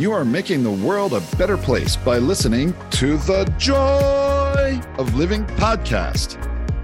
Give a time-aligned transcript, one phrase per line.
[0.00, 5.44] You are making the world a better place by listening to the Joy of Living
[5.44, 6.40] podcast.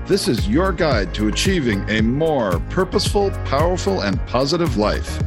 [0.07, 5.19] This is your guide to achieving a more purposeful, powerful, and positive life.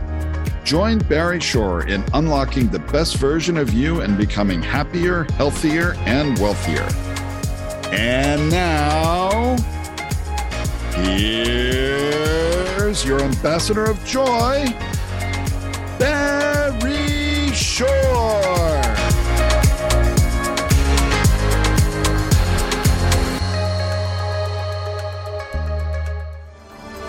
[0.64, 6.38] Join Barry Shore in unlocking the best version of you and becoming happier, healthier, and
[6.38, 6.88] wealthier.
[7.92, 9.58] And now,
[10.94, 14.68] here's your ambassador of joy,
[15.98, 16.49] Barry
[17.80, 18.82] Shore.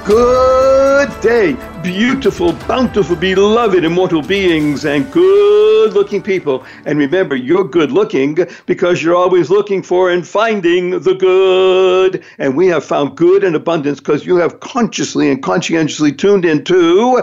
[0.05, 6.65] Good day, beautiful, bountiful, beloved, immortal beings, and good looking people.
[6.87, 12.23] And remember, you're good looking because you're always looking for and finding the good.
[12.39, 17.21] And we have found good in abundance because you have consciously and conscientiously tuned into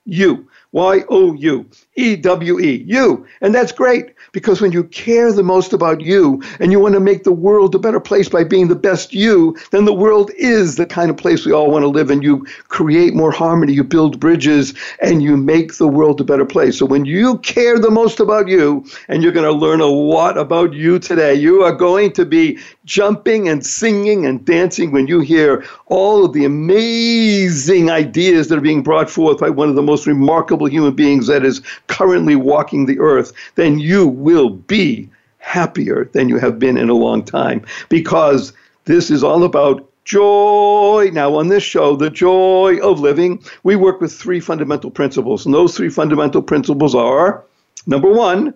[0.06, 0.48] you.
[0.72, 3.26] Y O U E W E, you.
[3.42, 7.02] And that's great because when you care the most about you and you want to
[7.02, 10.78] make the world a better place by being the best you, then the world is
[10.78, 12.22] the kind of place we all want to live in.
[12.22, 16.78] You create more harmony, you build bridges, and you make the world a better place.
[16.80, 20.38] So when you care the most about you, and you're going to learn a lot
[20.38, 25.20] about you today, you are going to be jumping and singing and dancing when you
[25.20, 29.82] hear all of the amazing ideas that are being brought forth by one of the
[29.82, 36.10] most remarkable human beings that is currently walking the earth, then you will be happier
[36.14, 38.54] than you have been in a long time because
[38.86, 41.10] this is all about joy.
[41.14, 45.46] Now, on this show, the joy of living, we work with three fundamental principles.
[45.46, 47.44] And those three fundamental principles are
[47.86, 48.54] number one,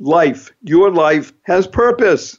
[0.00, 0.50] life.
[0.62, 2.38] Your life has purpose.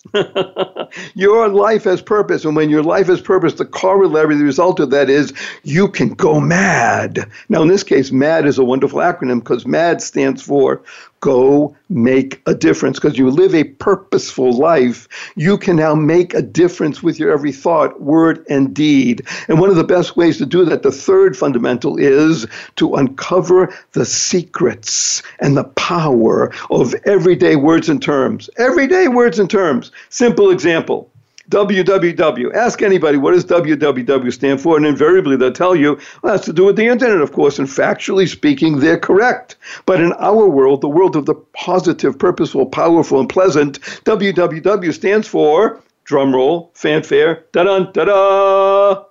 [1.14, 2.44] your life has purpose.
[2.44, 5.32] And when your life has purpose, the corollary, the result of that is
[5.64, 7.30] you can go mad.
[7.50, 10.84] Now, in this case, MAD is a wonderful acronym because MAD stands for
[11.22, 15.08] go make a difference because you live a purposeful life.
[15.36, 19.26] You can now make a difference with your every thought, word, and deed.
[19.48, 23.74] And one of the best ways to do that, the third fundamental, is to uncover
[23.94, 28.50] the secrets and the power of everyday words and terms.
[28.58, 29.92] Everyday words and terms.
[30.10, 31.11] Simple example.
[31.52, 32.56] Www.
[32.56, 36.54] Ask anybody what does www stand for, and invariably they'll tell you well, that's to
[36.54, 37.60] do with the internet, of course.
[37.60, 39.58] And factually speaking, they're correct.
[39.86, 45.28] But in our world, the world of the positive, purposeful, powerful, and pleasant, www stands
[45.28, 49.11] for drumroll, fanfare, da da da da.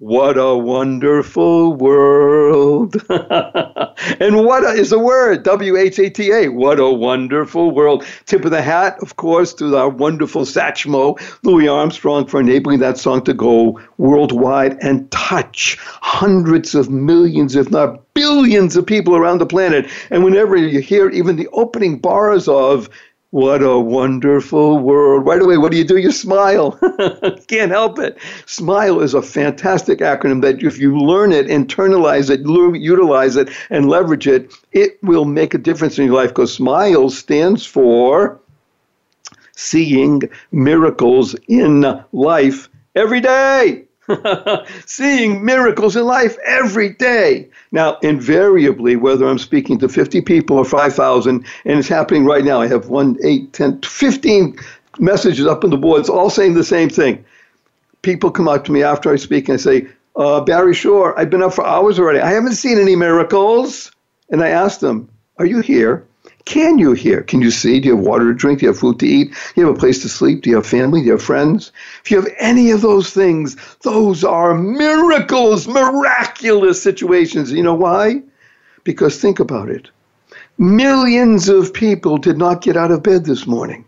[0.00, 2.96] What a wonderful world.
[3.10, 5.42] and what a, is word?
[5.42, 6.48] W H A T A.
[6.48, 8.06] What a wonderful world.
[8.24, 12.96] Tip of the hat, of course, to our wonderful Satchmo, Louis Armstrong, for enabling that
[12.96, 19.36] song to go worldwide and touch hundreds of millions, if not billions, of people around
[19.36, 19.86] the planet.
[20.08, 22.88] And whenever you hear even the opening bars of
[23.30, 25.24] what a wonderful world.
[25.24, 25.98] Right away, what do you do?
[25.98, 26.72] You smile.
[27.46, 28.18] Can't help it.
[28.46, 33.88] SMILE is a fantastic acronym that if you learn it, internalize it, utilize it, and
[33.88, 38.40] leverage it, it will make a difference in your life because SMILE stands for
[39.54, 43.84] seeing miracles in life every day.
[44.86, 47.48] Seeing miracles in life every day.
[47.72, 52.60] Now, invariably, whether I'm speaking to 50 people or 5,000, and it's happening right now,
[52.60, 54.58] I have 1, 8, 10, 15
[54.98, 57.24] messages up on the boards all saying the same thing.
[58.02, 59.86] People come up to me after I speak and say,
[60.16, 62.20] uh, Barry Shore, I've been up for hours already.
[62.20, 63.92] I haven't seen any miracles.
[64.30, 65.08] And I ask them,
[65.38, 66.06] Are you here?
[66.44, 67.22] Can you hear?
[67.22, 67.80] Can you see?
[67.80, 68.60] Do you have water to drink?
[68.60, 69.32] Do you have food to eat?
[69.32, 70.42] Do you have a place to sleep?
[70.42, 71.00] Do you have family?
[71.00, 71.72] Do you have friends?
[72.04, 77.52] If you have any of those things, those are miracles, miraculous situations.
[77.52, 78.22] You know why?
[78.84, 79.90] Because think about it.
[80.58, 83.84] Millions of people did not get out of bed this morning.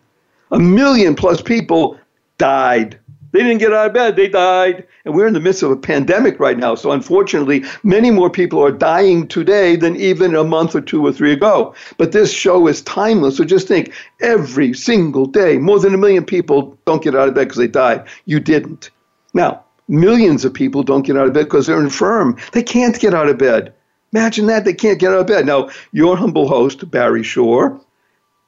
[0.51, 1.99] A million plus people
[2.39, 2.99] died.
[3.33, 4.87] They didn't get out of bed, they died.
[5.05, 6.75] And we're in the midst of a pandemic right now.
[6.75, 11.13] So unfortunately, many more people are dying today than even a month or two or
[11.13, 11.75] three ago.
[11.97, 13.39] But this show is timeless.
[13.39, 17.35] So just think every single day, more than a million people don't get out of
[17.35, 18.07] bed because they died.
[18.27, 18.91] You didn't.
[19.35, 22.37] Now, millions of people don't get out of bed because they're infirm.
[22.53, 23.73] They can't get out of bed.
[24.13, 24.67] Imagine that.
[24.67, 25.47] They can't get out of bed.
[25.47, 27.81] Now, your humble host, Barry Shore,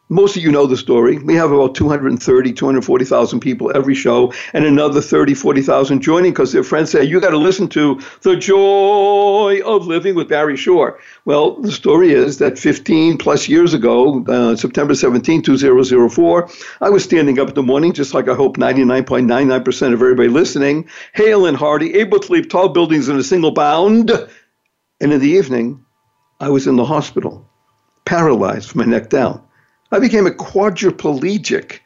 [0.09, 1.19] most of you know the story.
[1.19, 6.63] We have about 230, 240,000 people every show, and another 30, 40,000 joining because their
[6.63, 11.01] friends say, You got to listen to The Joy of Living with Barry Shore.
[11.25, 16.51] Well, the story is that 15 plus years ago, uh, September 17, 2004,
[16.83, 20.89] I was standing up in the morning, just like I hope 99.99% of everybody listening,
[21.15, 24.11] hale and hearty, able to leap tall buildings in a single bound.
[25.01, 25.85] And in the evening,
[26.41, 27.49] I was in the hospital,
[28.05, 29.43] paralyzed from my neck down.
[29.95, 31.79] I became a quadriplegic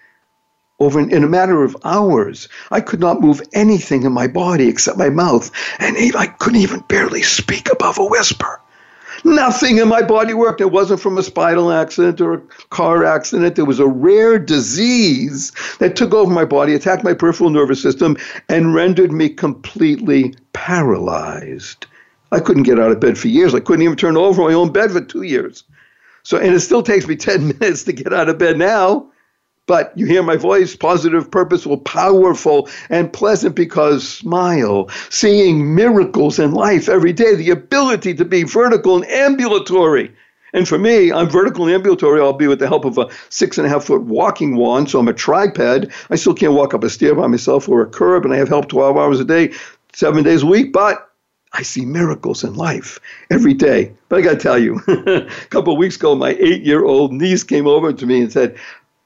[0.81, 2.49] over in, in, a matter of hours.
[2.71, 6.81] I could not move anything in my body except my mouth, and I couldn't even
[6.89, 8.63] barely speak above a whisper.
[9.25, 10.63] Nothing in my body worked.
[10.63, 12.41] It wasn't from a spinal accident or a
[12.71, 13.59] car accident.
[13.59, 18.17] It was a rare disease that took over my body, attacked my peripheral nervous system,
[18.49, 21.85] and rendered me completely paralyzed.
[22.33, 23.55] I couldn't get out of bed for years.
[23.55, 25.65] I couldn't even turn over my own bed for two years.
[26.29, 29.11] So, and it still takes me 10 minutes to get out of bed now.
[29.67, 36.53] But you hear my voice, positive, purposeful, powerful, and pleasant because smile, seeing miracles in
[36.53, 40.15] life every day, the ability to be vertical and ambulatory.
[40.53, 43.57] And for me, I'm vertical and ambulatory, I'll be with the help of a six
[43.57, 45.91] and a half foot walking wand, so I'm a tripod.
[46.11, 48.49] I still can't walk up a stair by myself or a curb, and I have
[48.49, 49.53] help 12 hours a day,
[49.95, 51.08] seven days a week, but
[51.53, 52.99] I see miracles in life
[53.31, 53.93] every day.
[54.09, 57.13] But I got to tell you, a couple of weeks ago, my eight year old
[57.13, 58.57] niece came over to me and said,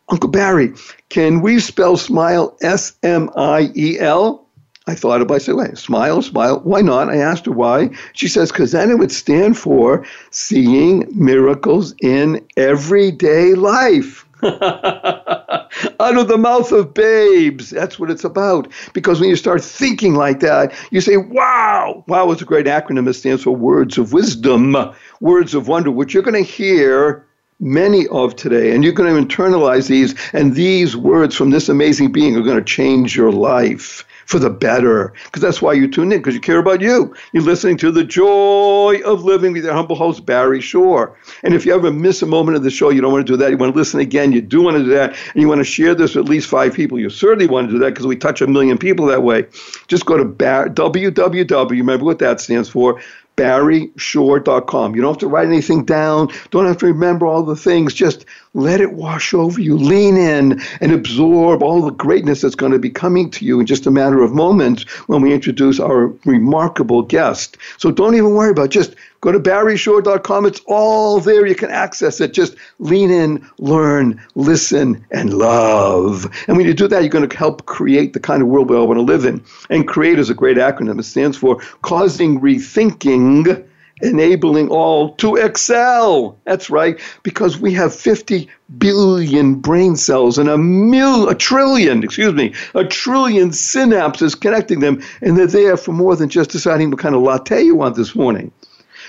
[0.09, 0.73] Uncle Barry,
[1.09, 4.47] can we spell smile S M I E L?
[4.87, 5.37] I thought about it.
[5.37, 6.61] I said, wait, smile, smile.
[6.65, 7.09] Why not?
[7.09, 7.91] I asked her why.
[8.15, 14.27] She says, because then it would stand for seeing miracles in everyday life.
[16.01, 17.71] Out of the mouth of babes.
[17.71, 18.69] That's what it's about.
[18.93, 22.05] Because when you start thinking like that, you say, wow.
[22.09, 23.09] Wow is a great acronym.
[23.09, 24.77] It stands for words of wisdom,
[25.21, 27.25] words of wonder, which you're going to hear
[27.61, 28.75] many of today.
[28.75, 30.15] And you're going to internalize these.
[30.33, 34.51] And these words from this amazing being are going to change your life for the
[34.51, 35.13] better.
[35.25, 37.15] Because that's why you tune in, because you care about you.
[37.33, 41.17] You're listening to The Joy of Living with your humble host, Barry Shore.
[41.43, 43.37] And if you ever miss a moment of the show, you don't want to do
[43.39, 45.61] that, you want to listen again, you do want to do that, and you want
[45.61, 48.07] to share this with at least five people, you certainly want to do that because
[48.07, 49.47] we touch a million people that way.
[49.89, 53.01] Just go to bar- www, remember what that stands for,
[53.37, 54.95] barryshore.com.
[54.95, 57.95] You don't have to write anything down, don't have to remember all the things.
[57.95, 58.25] Just
[58.55, 59.77] let it wash over you.
[59.77, 63.67] Lean in and absorb all the greatness that's going to be coming to you in
[63.67, 67.57] just a matter of moments when we introduce our remarkable guest.
[67.79, 68.73] So don't even worry about it.
[68.73, 70.47] Just Go to barryshore.com.
[70.47, 71.47] It's all there.
[71.47, 72.35] You can access it.
[72.35, 76.29] Just lean in, learn, listen, and love.
[76.49, 78.77] And when you do that, you're going to help create the kind of world we
[78.77, 79.45] all want to live in.
[79.71, 80.99] And CREATE is a great acronym.
[80.99, 83.65] It stands for Causing Rethinking
[84.03, 86.39] enabling all to excel.
[86.45, 92.35] That's right, because we have 50 billion brain cells and a mil, a trillion, excuse
[92.35, 96.99] me, a trillion synapses connecting them, and they're there for more than just deciding what
[96.99, 98.53] kind of latte you want this morning.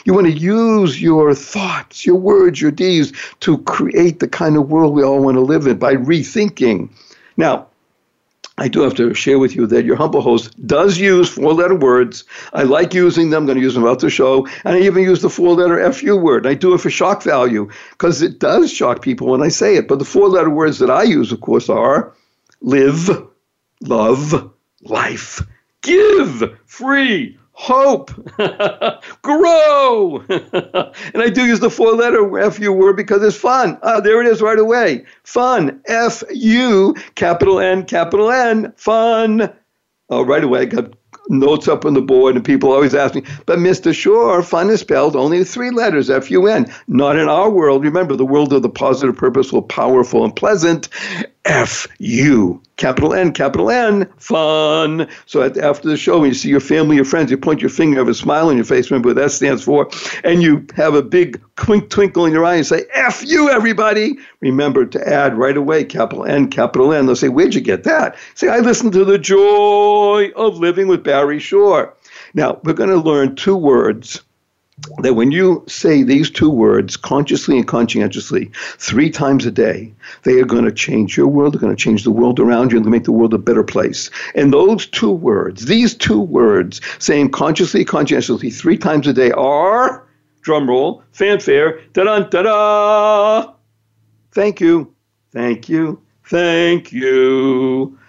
[0.06, 4.70] You want to use your thoughts, your words, your deeds to create the kind of
[4.70, 6.90] world we all want to live in by rethinking.
[7.38, 7.68] Now,
[8.58, 11.76] I do have to share with you that your humble host does use four letter
[11.76, 12.24] words.
[12.54, 13.44] I like using them.
[13.44, 14.46] I'm going to use them throughout the show.
[14.64, 16.46] And I even use the four letter FU word.
[16.46, 19.88] I do it for shock value because it does shock people when I say it.
[19.88, 22.14] But the four letter words that I use, of course, are
[22.62, 23.10] live,
[23.82, 24.52] love,
[24.84, 25.42] life,
[25.82, 28.12] give, free, hope,
[29.22, 30.20] grow.
[30.30, 33.78] and I do use the four letter FU word because it's fun.
[33.84, 35.06] Ah, there it is right away.
[35.24, 35.82] Fun.
[35.88, 39.54] F U, capital N, capital N, fun.
[40.10, 40.94] Oh, right away, I got
[41.30, 43.94] notes up on the board, and people always ask me, but Mr.
[43.94, 46.72] Shore, fun is spelled only three letters, F U N.
[46.88, 47.86] Not in our world.
[47.86, 50.90] Remember, the world of the positive, purposeful, powerful, and pleasant.
[51.46, 55.08] F U, capital N, capital N, fun.
[55.26, 57.70] So at, after the show, when you see your family, your friends, you point your
[57.70, 59.90] finger, have a smile on your face, remember what that stands for,
[60.24, 64.16] and you have a big twink, twinkle in your eye and say, F you, everybody.
[64.40, 67.08] Remember to add right away, capital N, capital N.
[67.08, 68.16] They'll say, Where'd you get that?
[68.36, 71.94] Say, I listened to The Joy of Living with Barry Shore.
[72.34, 74.22] Now, we're going to learn two words
[75.00, 80.40] that when you say these two words consciously and conscientiously three times a day, they
[80.40, 82.86] are going to change your world, they're going to change the world around you, and
[82.88, 84.10] make the world a better place.
[84.34, 90.08] And those two words, these two words, saying consciously, conscientiously three times a day are,
[90.42, 93.54] drum roll, fanfare, da da da da.
[94.32, 94.94] Thank you,
[95.32, 98.00] thank you, thank you,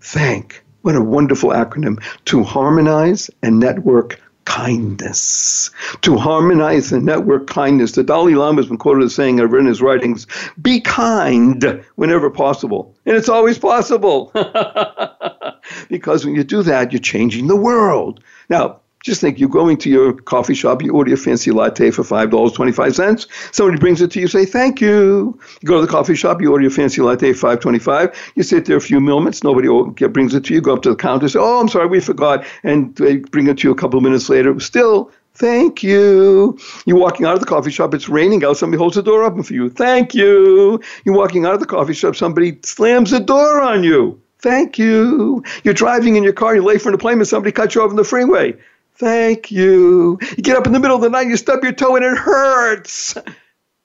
[0.00, 0.62] thank.
[0.82, 5.70] What a wonderful acronym to harmonize and network kindness.
[6.02, 7.92] To harmonize the network kindness.
[7.92, 10.26] The Dalai Lama has been quoted as saying, I've written his writings,
[10.60, 12.94] be kind whenever possible.
[13.06, 14.30] And it's always possible.
[15.88, 18.22] because when you do that, you're changing the world.
[18.48, 22.02] Now, just think you're going to your coffee shop, you order a fancy latte for
[22.02, 23.26] $5.25.
[23.54, 25.38] Somebody brings it to you, say thank you.
[25.60, 28.14] You go to the coffee shop, you order your fancy latte for $5.25.
[28.36, 29.68] You sit there a few moments, nobody
[30.08, 32.44] brings it to you, go up to the counter, say, oh, I'm sorry, we forgot.
[32.62, 34.58] And they bring it to you a couple of minutes later.
[34.60, 36.58] Still, Thank you.
[36.84, 39.42] You're walking out of the coffee shop, it's raining out, somebody holds the door open
[39.42, 39.70] for you.
[39.70, 40.78] Thank you.
[41.06, 44.20] You're walking out of the coffee shop, somebody slams the door on you.
[44.40, 45.42] Thank you.
[45.64, 47.96] You're driving in your car, you're late for an appointment, somebody cuts you off on
[47.96, 48.54] the freeway.
[49.02, 50.16] Thank you.
[50.36, 52.16] You get up in the middle of the night, you stub your toe, and it
[52.16, 53.16] hurts.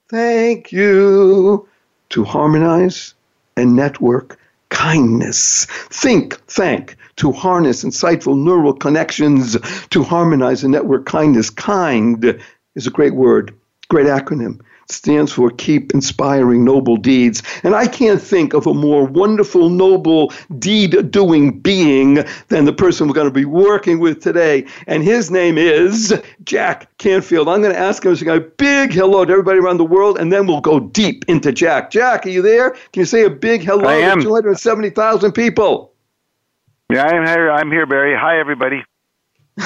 [0.09, 1.67] Thank you.
[2.09, 3.15] To harmonize
[3.55, 4.38] and network
[4.69, 5.65] kindness.
[5.89, 6.97] Think, thank.
[7.15, 9.57] To harness insightful neural connections.
[9.89, 11.50] To harmonize and network kindness.
[11.50, 12.39] Kind
[12.75, 13.55] is a great word,
[13.89, 17.44] great acronym stands for Keep Inspiring Noble Deeds.
[17.63, 23.08] And I can't think of a more wonderful, noble, deed doing being than the person
[23.08, 24.65] we're going to be working with today.
[24.88, 27.50] And his name is Jack Canfield.
[27.50, 30.17] I'm going to ask him to say a big hello to everybody around the world,
[30.17, 31.91] and then we'll go deep into Jack.
[31.91, 32.72] Jack, are you there?
[32.72, 35.94] Can you say a big hello to 270,000 people?
[36.89, 37.51] Yeah, I'm here.
[37.51, 38.15] I'm here, Barry.
[38.17, 38.84] Hi, everybody.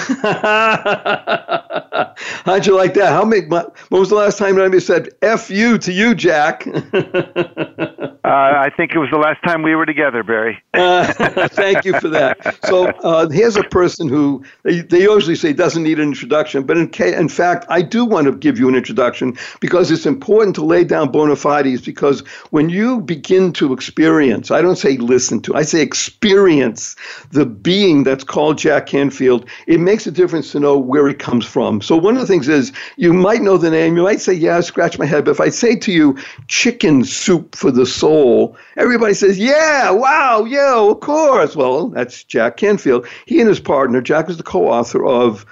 [2.46, 3.10] How'd you like that?
[3.10, 3.46] How many?
[3.48, 6.66] When was the last time anybody said "f you" to you, Jack?
[8.24, 10.58] Uh, I think it was the last time we were together, Barry.
[10.74, 11.12] uh,
[11.50, 12.56] thank you for that.
[12.64, 16.78] So uh, here's a person who they, they usually say doesn't need an introduction, but
[16.78, 20.64] in, in fact, I do want to give you an introduction because it's important to
[20.64, 21.82] lay down bona fides.
[21.82, 22.22] Because
[22.52, 26.96] when you begin to experience, I don't say listen to, I say experience
[27.32, 31.46] the being that's called Jack Canfield, it makes a difference to know where it comes
[31.46, 31.82] from.
[31.82, 34.62] So one of the things is you might know the name, you might say, yeah,
[34.62, 39.14] scratch my head, but if I say to you, chicken soup for the soul everybody
[39.14, 41.56] says, yeah, wow, yeah, of course.
[41.56, 43.08] Well, that's Jack Canfield.
[43.26, 45.46] He and his partner, Jack is the co author of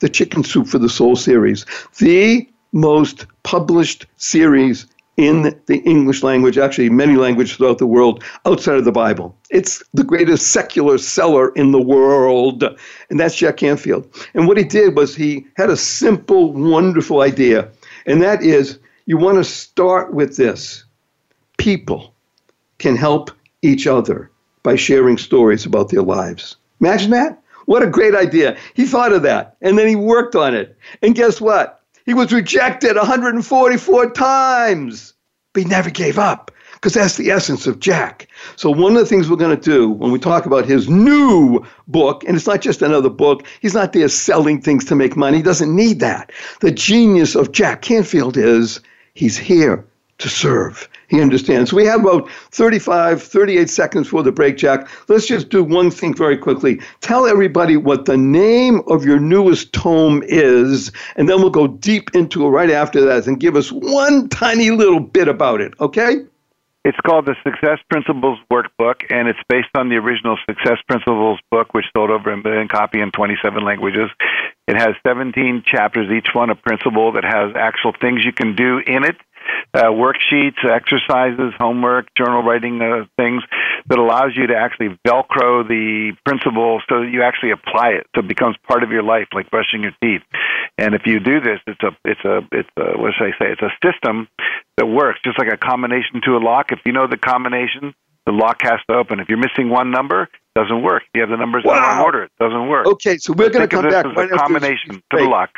[0.00, 1.66] the Chicken Soup for the Soul series,
[1.98, 4.86] the most published series
[5.20, 9.36] in the English language, actually many languages throughout the world outside of the Bible.
[9.50, 12.62] It's the greatest secular seller in the world,
[13.10, 14.08] and that's Jack Canfield.
[14.34, 17.70] And what he did was he had a simple, wonderful idea,
[18.06, 20.84] and that is you want to start with this
[21.58, 22.14] people
[22.78, 24.30] can help each other
[24.62, 26.56] by sharing stories about their lives.
[26.80, 27.42] Imagine that.
[27.66, 28.56] What a great idea.
[28.74, 30.76] He thought of that and then he worked on it.
[31.02, 31.79] And guess what?
[32.06, 35.14] He was rejected 144 times,
[35.52, 38.28] but he never gave up because that's the essence of Jack.
[38.56, 41.64] So, one of the things we're going to do when we talk about his new
[41.86, 45.38] book, and it's not just another book, he's not there selling things to make money.
[45.38, 46.32] He doesn't need that.
[46.60, 48.80] The genius of Jack Canfield is
[49.14, 49.84] he's here
[50.18, 50.88] to serve.
[51.10, 51.72] He understands.
[51.72, 54.88] We have about 35, 38 seconds for the break, Jack.
[55.08, 56.80] Let's just do one thing very quickly.
[57.00, 62.14] Tell everybody what the name of your newest tome is, and then we'll go deep
[62.14, 66.24] into it right after that and give us one tiny little bit about it, okay?
[66.84, 71.74] It's called the Success Principles Workbook, and it's based on the original Success Principles book,
[71.74, 74.10] which sold over a million copy in 27 languages.
[74.68, 78.78] It has 17 chapters, each one a principle that has actual things you can do
[78.78, 79.16] in it
[79.74, 83.42] uh, worksheets, exercises, homework, journal writing uh, things
[83.88, 88.20] that allows you to actually velcro the principle so that you actually apply it, so
[88.20, 90.22] it becomes part of your life, like brushing your teeth.
[90.78, 93.52] And if you do this, it's a it's a it's a, what should I say?
[93.52, 94.28] It's a system
[94.76, 96.72] that works, just like a combination to a lock.
[96.72, 97.94] If you know the combination,
[98.26, 99.20] the lock has to open.
[99.20, 101.02] If you're missing one number, it doesn't work.
[101.14, 101.74] You have the numbers wow.
[101.74, 102.86] in the wrong order, it doesn't work.
[102.86, 104.06] Okay, so we're going to come back.
[104.06, 105.50] As a combination to the lock.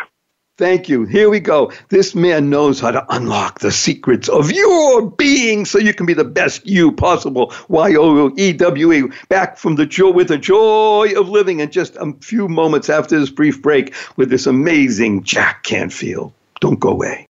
[0.62, 1.06] Thank you.
[1.06, 1.72] Here we go.
[1.88, 6.14] This man knows how to unlock the secrets of your being so you can be
[6.14, 7.52] the best you possible.
[7.66, 9.02] Y O E W E.
[9.28, 13.18] Back from the joy with the joy of living in just a few moments after
[13.18, 16.32] this brief break with this amazing Jack Canfield.
[16.60, 17.26] Don't go away.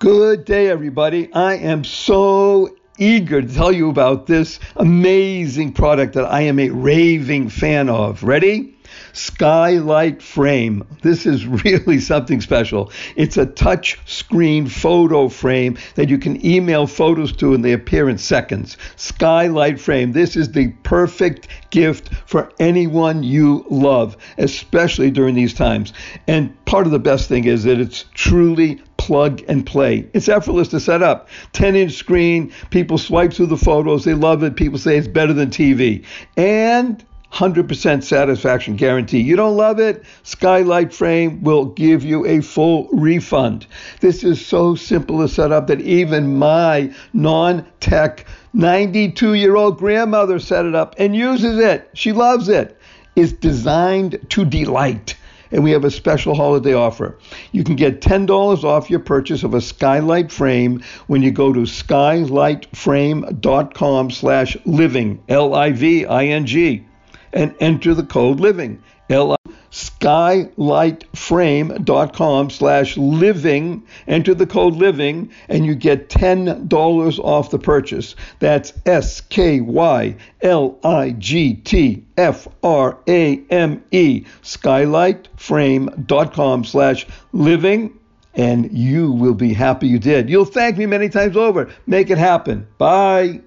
[0.00, 1.30] Good day, everybody.
[1.34, 6.70] I am so eager to tell you about this amazing product that I am a
[6.70, 8.22] raving fan of.
[8.22, 8.77] Ready?
[9.12, 10.86] Skylight Frame.
[11.02, 12.92] This is really something special.
[13.16, 18.08] It's a touch screen photo frame that you can email photos to and they appear
[18.08, 18.76] in seconds.
[18.96, 20.12] Skylight Frame.
[20.12, 25.92] This is the perfect gift for anyone you love, especially during these times.
[26.26, 30.06] And part of the best thing is that it's truly plug and play.
[30.12, 31.30] It's effortless to set up.
[31.54, 34.54] 10 inch screen, people swipe through the photos, they love it.
[34.54, 36.04] People say it's better than TV.
[36.36, 39.20] And 100% satisfaction guarantee.
[39.20, 40.04] You don't love it?
[40.22, 43.66] Skylight Frame will give you a full refund.
[44.00, 49.78] This is so simple to set up that even my non tech 92 year old
[49.78, 51.90] grandmother set it up and uses it.
[51.94, 52.78] She loves it.
[53.14, 55.16] It's designed to delight
[55.50, 57.16] and we have a special holiday offer.
[57.52, 61.60] You can get $10 off your purchase of a skylight frame when you go to
[61.60, 66.87] skylightframe.com slash living, L-I-V-I-N-G,
[67.32, 69.36] and enter the code living, L-I
[69.70, 73.84] skylightframe.com slash living.
[74.06, 78.14] Enter the code living and you get $10 off the purchase.
[78.38, 84.24] That's S K Y L I G T F R A M E.
[84.42, 87.92] Skylightframe.com slash living.
[88.34, 90.30] And you will be happy you did.
[90.30, 91.68] You'll thank me many times over.
[91.86, 92.68] Make it happen.
[92.78, 93.40] Bye.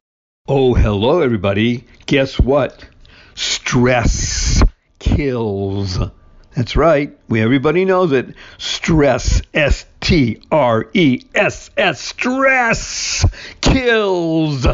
[0.48, 1.86] Oh, hello, everybody.
[2.08, 2.84] Guess what?
[3.42, 4.62] Stress
[5.00, 5.98] kills.
[6.56, 7.18] That's right.
[7.28, 8.36] We everybody knows it.
[8.60, 13.26] Stress, S T R E S S, stress
[13.60, 14.68] kills.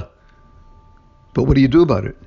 [1.34, 2.18] But what do you do about it?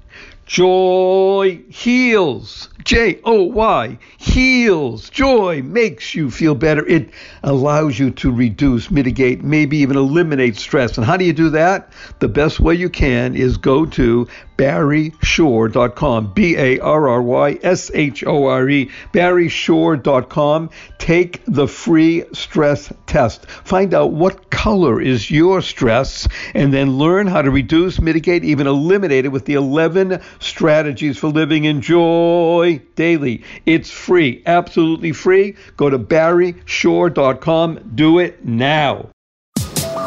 [0.46, 2.70] Joy heals.
[2.82, 5.10] J O Y heals.
[5.10, 6.84] Joy makes you feel better.
[6.86, 7.10] It
[7.44, 10.96] allows you to reduce, mitigate, maybe even eliminate stress.
[10.96, 11.92] And how do you do that?
[12.18, 14.26] The best way you can is go to
[14.60, 16.32] barryshore.com.
[16.34, 18.90] B A R R Y S H O R E.
[19.12, 20.68] barryshore.com.
[20.98, 23.48] Take the free stress test.
[23.48, 28.66] Find out what color is your stress and then learn how to reduce, mitigate, even
[28.66, 33.42] eliminate it with the 11 strategies for living in joy daily.
[33.64, 35.56] It's free, absolutely free.
[35.78, 37.92] Go to barryshore.com.
[37.94, 39.08] Do it now.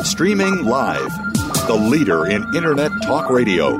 [0.03, 1.33] Streaming live,
[1.65, 3.79] the leader in Internet Talk Radio,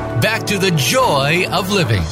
[0.21, 2.03] back to The Joy of Living.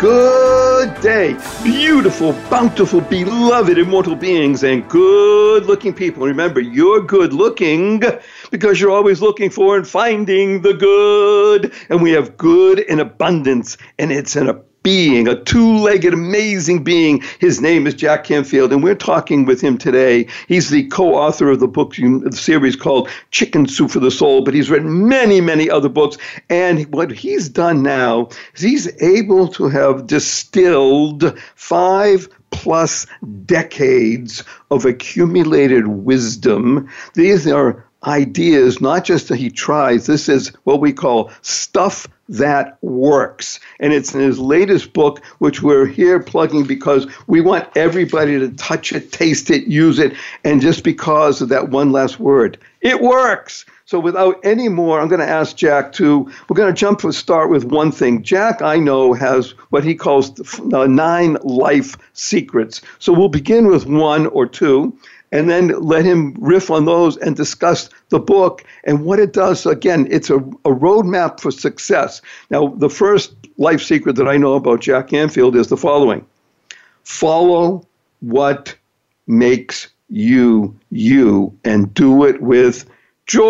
[0.00, 6.26] Good day, beautiful, bountiful, beloved, immortal beings, and good looking people.
[6.26, 8.02] Remember, you're good looking
[8.50, 11.72] because you're always looking for and finding the good.
[11.88, 16.84] And we have good in abundance, and it's in a being, a two legged, amazing
[16.84, 17.22] being.
[17.38, 20.26] His name is Jack Canfield, and we're talking with him today.
[20.46, 24.42] He's the co author of the book, the series called Chicken Soup for the Soul,
[24.42, 26.16] but he's written many, many other books.
[26.48, 33.06] And what he's done now is he's able to have distilled five plus
[33.44, 36.88] decades of accumulated wisdom.
[37.14, 40.06] These are ideas, not just that he tries.
[40.06, 43.58] This is what we call stuff that works.
[43.80, 48.50] And it's in his latest book, which we're here plugging because we want everybody to
[48.50, 50.14] touch it, taste it, use it,
[50.44, 53.64] and just because of that one last word, it works.
[53.86, 57.12] So without any more, I'm going to ask Jack to, we're going to jump to
[57.12, 58.22] start with one thing.
[58.22, 62.82] Jack, I know, has what he calls the nine life secrets.
[62.98, 64.96] So we'll begin with one or two
[65.32, 69.66] and then let him riff on those and discuss the book and what it does.
[69.66, 72.22] Again, it's a, a roadmap for success.
[72.50, 76.24] Now, the first life secret that I know about Jack Canfield is the following
[77.04, 77.86] follow
[78.20, 78.74] what
[79.26, 82.88] makes you you and do it with
[83.26, 83.42] joy.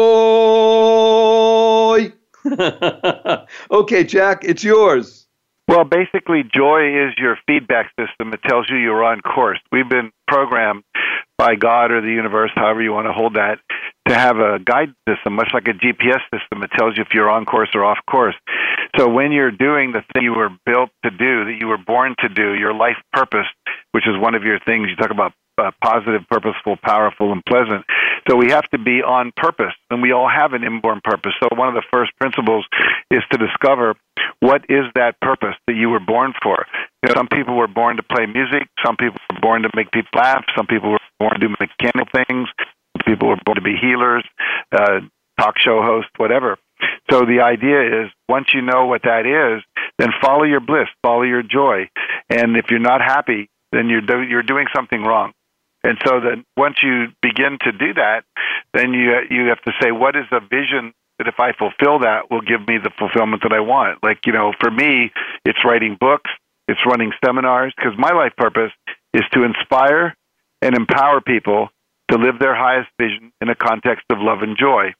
[3.70, 5.26] okay, Jack, it's yours.
[5.66, 8.32] Well, basically, joy is your feedback system.
[8.32, 9.58] It tells you you're on course.
[9.70, 10.82] We've been programmed
[11.38, 13.58] by God or the universe, however you want to hold that,
[14.08, 16.60] to have a guide system, much like a GPS system.
[16.60, 18.34] that tells you if you're on course or off course.
[18.96, 22.16] So when you're doing the thing you were built to do, that you were born
[22.20, 23.46] to do, your life purpose,
[23.92, 27.84] which is one of your things, you talk about uh, positive, purposeful, powerful, and pleasant.
[28.28, 31.32] So we have to be on purpose, and we all have an inborn purpose.
[31.42, 32.66] So one of the first principles
[33.10, 33.94] is to discover
[34.40, 36.66] what is that purpose that you were born for.
[37.02, 38.68] You know, some people were born to play music.
[38.84, 40.44] Some people were born to make people laugh.
[40.56, 42.48] Some people were born to do mechanical things.
[43.04, 44.24] People were born to be healers,
[44.72, 45.00] uh,
[45.38, 46.58] talk show hosts, whatever.
[47.10, 49.62] So the idea is once you know what that is,
[49.98, 51.88] then follow your bliss, follow your joy.
[52.28, 55.32] And if you're not happy, then you're do- you're doing something wrong.
[55.84, 58.24] And so then once you begin to do that,
[58.74, 62.30] then you you have to say what is the vision that if I fulfill that
[62.30, 64.02] will give me the fulfillment that I want.
[64.02, 65.10] Like, you know, for me,
[65.44, 66.30] it's writing books,
[66.68, 68.72] it's running seminars because my life purpose
[69.12, 70.14] is to inspire
[70.62, 71.68] and empower people
[72.10, 74.94] to live their highest vision in a context of love and joy.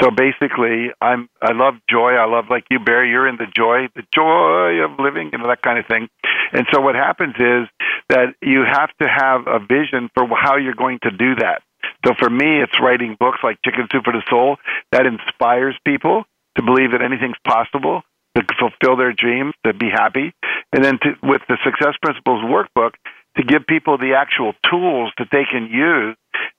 [0.00, 2.12] So basically, I'm I love joy.
[2.12, 3.10] I love like you, Barry.
[3.10, 6.08] You're in the joy, the joy of living, and that kind of thing.
[6.52, 7.68] And so what happens is
[8.10, 11.62] that you have to have a vision for how you're going to do that.
[12.04, 14.56] So for me, it's writing books like Chicken Soup for the Soul
[14.92, 16.24] that inspires people
[16.56, 18.02] to believe that anything's possible,
[18.36, 20.32] to fulfill their dreams, to be happy,
[20.72, 22.92] and then to, with the Success Principles workbook
[23.36, 26.16] to give people the actual tools that they can use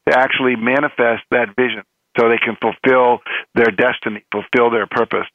[0.08, 1.84] to actually manifest that vision
[2.18, 3.20] so they can fulfill
[3.56, 5.28] their destiny, fulfill their purpose.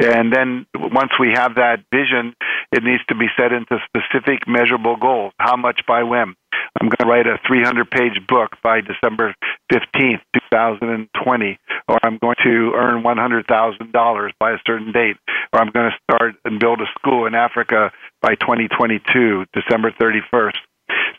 [0.00, 2.34] And then once we have that vision,
[2.70, 5.32] it needs to be set into specific measurable goals.
[5.40, 6.36] How much by when?
[6.80, 9.34] I'm going to write a 300 page book by December
[9.72, 10.20] 15th,
[10.50, 15.16] 2020, or I'm going to earn $100,000 by a certain date,
[15.52, 17.90] or I'm going to start and build a school in Africa
[18.22, 20.58] by 2022, December 31st.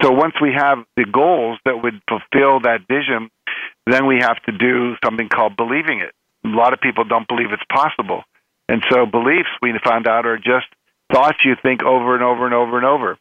[0.02, 3.30] So once we have the goals that would fulfill that vision,
[3.86, 6.14] then we have to do something called believing it.
[6.46, 8.24] A lot of people don't believe it's possible.
[8.70, 10.68] And so beliefs, we found out, are just
[11.12, 13.18] thoughts you think over and over and over and over.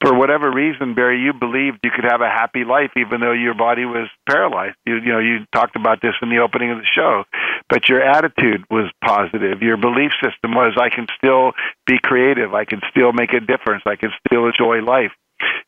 [0.00, 3.54] For whatever reason, Barry, you believed you could have a happy life even though your
[3.54, 4.76] body was paralyzed.
[4.84, 7.24] You, you know, you talked about this in the opening of the show,
[7.70, 9.62] but your attitude was positive.
[9.62, 11.52] Your belief system was, I can still
[11.86, 12.52] be creative.
[12.52, 13.84] I can still make a difference.
[13.86, 15.12] I can still enjoy life.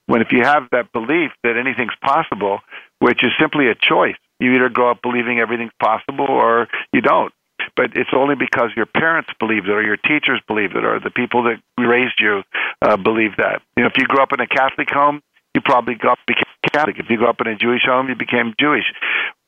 [0.07, 2.61] When if you have that belief that anything's possible,
[3.01, 7.33] which is simply a choice, you either grow up believing everything's possible or you don't
[7.75, 11.11] but it's only because your parents believed it or your teachers believed it or the
[11.11, 12.43] people that raised you
[12.83, 13.63] uh, believe that.
[13.77, 15.23] You know, if you grew up in a Catholic home,
[15.55, 16.99] you probably got became Catholic.
[16.99, 18.85] If you grew up in a Jewish home, you became Jewish.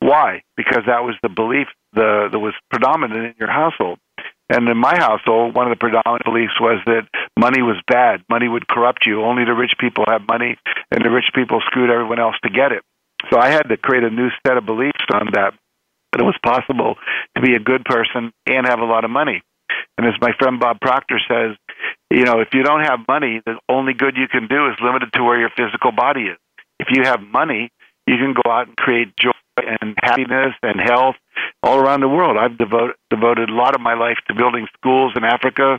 [0.00, 0.42] Why?
[0.56, 3.98] Because that was the belief the, that was predominant in your household.
[4.50, 7.06] And in my household, one of the predominant beliefs was that
[7.38, 8.24] money was bad.
[8.28, 9.22] Money would corrupt you.
[9.22, 10.58] Only the rich people have money,
[10.90, 12.82] and the rich people screwed everyone else to get it.
[13.30, 15.54] So I had to create a new set of beliefs on that
[16.12, 16.96] that it was possible
[17.36, 19.42] to be a good person and have a lot of money.
[19.98, 21.56] And as my friend Bob Proctor says,
[22.10, 25.12] you know, if you don't have money, the only good you can do is limited
[25.14, 26.38] to where your physical body is.
[26.80, 27.70] If you have money,
[28.06, 31.16] you can go out and create joy and happiness and health
[31.62, 32.38] all around the world.
[32.38, 35.78] I've devoted devoted a lot of my life to building schools in Africa,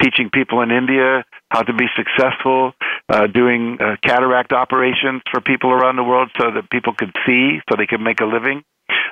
[0.00, 2.72] teaching people in India how to be successful,
[3.08, 7.60] uh, doing uh, cataract operations for people around the world so that people could see,
[7.68, 8.62] so they could make a living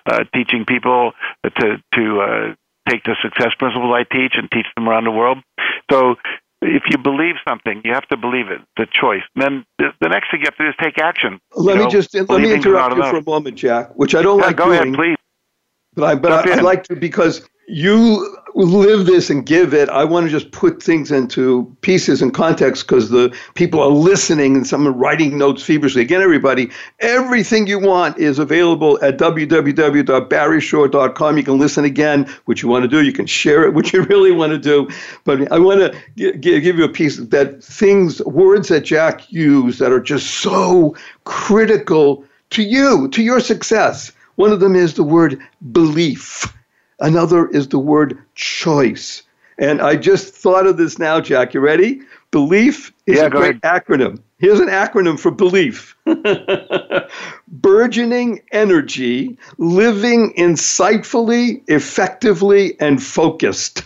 [0.07, 1.13] uh, teaching people
[1.45, 2.55] to to uh,
[2.89, 5.39] take the success principles I teach and teach them around the world.
[5.91, 6.17] So
[6.63, 8.61] if you believe something, you have to believe it.
[8.77, 9.23] The choice.
[9.37, 11.41] And then the, next thing you have to do is take action.
[11.55, 14.23] Let you me know, just let me interrupt you for a moment, Jack, which I
[14.23, 14.81] don't yeah, like go doing.
[14.81, 15.17] ahead, please.
[15.95, 19.91] But I but I, I'd like to because you live this and give it.
[19.91, 24.57] I want to just put things into pieces and context because the people are listening
[24.57, 26.01] and some are writing notes feverishly.
[26.01, 31.37] Again, everybody, everything you want is available at www.barryshore.com.
[31.37, 33.03] You can listen again, what you want to do.
[33.03, 34.89] You can share it, what you really want to do.
[35.25, 39.93] But I want to give you a piece that things, words that Jack used that
[39.93, 44.11] are just so critical to you, to your success.
[44.37, 45.39] One of them is the word
[45.71, 46.51] belief.
[47.01, 49.23] Another is the word choice.
[49.59, 51.55] And I just thought of this now, Jack.
[51.55, 52.01] You ready?
[52.31, 54.21] Belief is Yeah, a great acronym.
[54.39, 55.97] Here's an acronym for belief
[57.49, 63.83] burgeoning energy, living insightfully, effectively, and focused.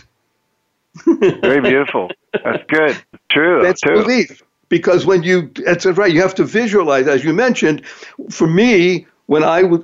[1.05, 2.11] Very beautiful.
[2.43, 3.01] That's good.
[3.29, 3.63] True.
[3.63, 4.03] That's true.
[4.03, 4.43] belief.
[4.69, 7.83] Because when you, that's right, you have to visualize, as you mentioned.
[8.29, 9.81] For me, when I was,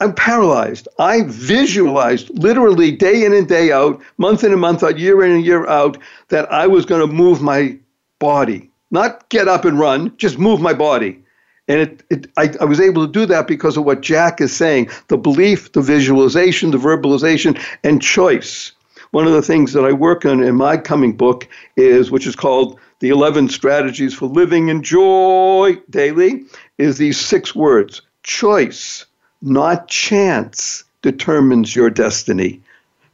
[0.00, 0.88] I'm paralyzed.
[0.98, 5.32] I visualized literally day in and day out, month in and month out, year in
[5.32, 7.76] and year out, that I was going to move my
[8.18, 11.22] body, not get up and run, just move my body.
[11.68, 14.56] And it, it, I, I was able to do that because of what Jack is
[14.56, 18.72] saying the belief, the visualization, the verbalization, and choice.
[19.10, 22.36] One of the things that I work on in my coming book is, which is
[22.36, 26.44] called The 11 Strategies for Living in Joy Daily,
[26.78, 29.06] is these six words choice,
[29.42, 32.60] not chance, determines your destiny.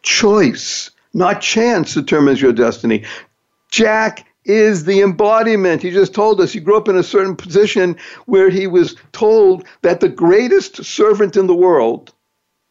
[0.03, 3.05] Choice, not chance, determines your destiny.
[3.71, 5.83] Jack is the embodiment.
[5.83, 9.67] He just told us he grew up in a certain position where he was told
[9.83, 12.13] that the greatest servant in the world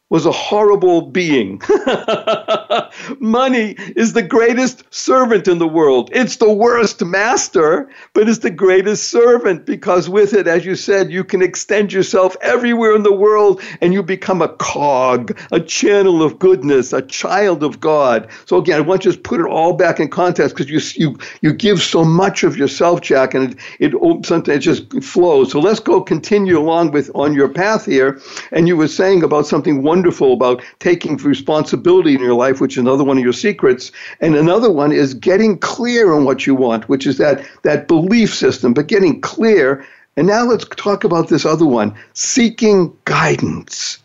[0.09, 1.59] was a horrible being.
[3.19, 6.11] Money is the greatest servant in the world.
[6.13, 11.11] It's the worst master, but it's the greatest servant because with it, as you said,
[11.11, 16.21] you can extend yourself everywhere in the world and you become a cog, a channel
[16.21, 18.29] of goodness, a child of God.
[18.45, 21.17] So again, I want to just put it all back in context because you, you,
[21.41, 25.51] you give so much of yourself, Jack, and it, it sometimes just flows.
[25.51, 28.21] So let's go continue along with on your path here.
[28.51, 32.73] And you were saying about something wonderful wonderful about taking responsibility in your life, which
[32.73, 33.93] is another one of your secrets.
[34.19, 38.35] And another one is getting clear on what you want, which is that, that belief
[38.35, 39.85] system, but getting clear.
[40.17, 43.99] And now let's talk about this other one seeking guidance.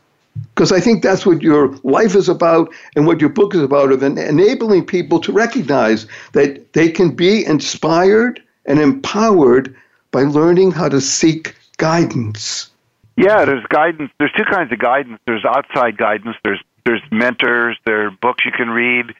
[0.55, 3.91] Because I think that's what your life is about and what your book is about,
[3.91, 9.75] of enabling people to recognize that they can be inspired and empowered
[10.13, 12.70] by learning how to seek guidance.
[13.21, 14.11] Yeah, there's guidance.
[14.19, 15.21] There's two kinds of guidance.
[15.27, 16.37] There's outside guidance.
[16.43, 17.77] There's there's mentors.
[17.85, 19.11] There are books you can read.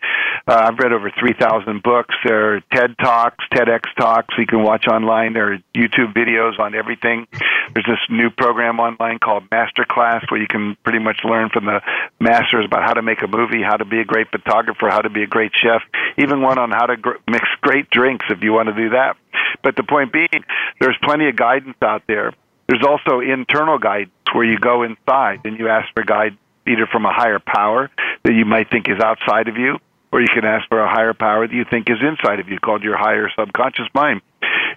[0.49, 2.15] Uh, I've read over 3,000 books.
[2.25, 5.35] There are TED Talks, TEDx Talks you can watch online.
[5.35, 7.29] There are YouTube videos on everything.
[7.75, 11.83] There's this new program online called Masterclass where you can pretty much learn from the
[12.19, 15.11] masters about how to make a movie, how to be a great photographer, how to
[15.11, 15.83] be a great chef,
[16.17, 19.19] even one on how to gr- mix great drinks if you want to do that.
[19.63, 20.45] But the point being,
[20.81, 22.33] there's plenty of guidance out there.
[22.71, 27.05] There's also internal guidance where you go inside and you ask for guidance either from
[27.05, 27.91] a higher power
[28.23, 29.79] that you might think is outside of you,
[30.13, 32.61] or you can ask for a higher power that you think is inside of you,
[32.61, 34.21] called your higher subconscious mind.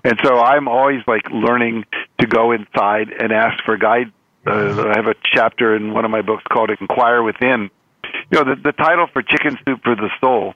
[0.04, 1.86] And so I'm always like learning
[2.20, 4.16] to go inside and ask for guidance.
[4.48, 7.70] Uh, I have a chapter in one of my books called Inquire Within.
[8.32, 10.56] You know, the, the title for Chicken Soup for the Soul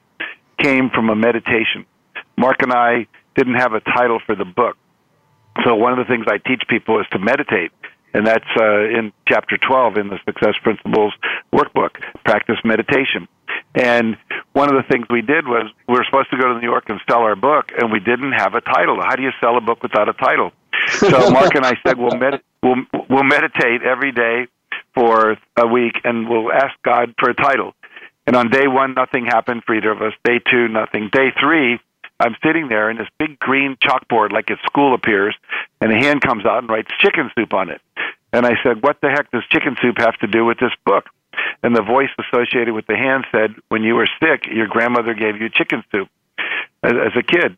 [0.59, 1.85] came from a meditation.
[2.35, 4.75] Mark and I didn't have a title for the book.
[5.63, 7.71] So one of the things I teach people is to meditate.
[8.13, 11.13] And that's uh, in chapter 12 in the Success Principles
[11.53, 13.27] workbook, practice meditation.
[13.75, 14.17] And
[14.53, 16.85] one of the things we did was we were supposed to go to New York
[16.87, 18.99] and sell our book, and we didn't have a title.
[19.01, 20.51] How do you sell a book without a title?
[20.87, 22.77] So Mark and I said, we'll, med- we'll,
[23.09, 24.47] we'll meditate every day
[24.95, 27.75] for a week, and we'll ask God for a title.
[28.25, 30.13] And on day one, nothing happened for either of us.
[30.23, 31.09] Day two, nothing.
[31.11, 31.79] Day three,
[32.19, 35.35] I'm sitting there, and this big green chalkboard, like at school, appears,
[35.81, 37.81] and a hand comes out and writes chicken soup on it.
[38.33, 41.05] And I said, What the heck does chicken soup have to do with this book?
[41.63, 45.39] And the voice associated with the hand said, When you were sick, your grandmother gave
[45.39, 46.09] you chicken soup
[46.83, 47.57] as, as a kid.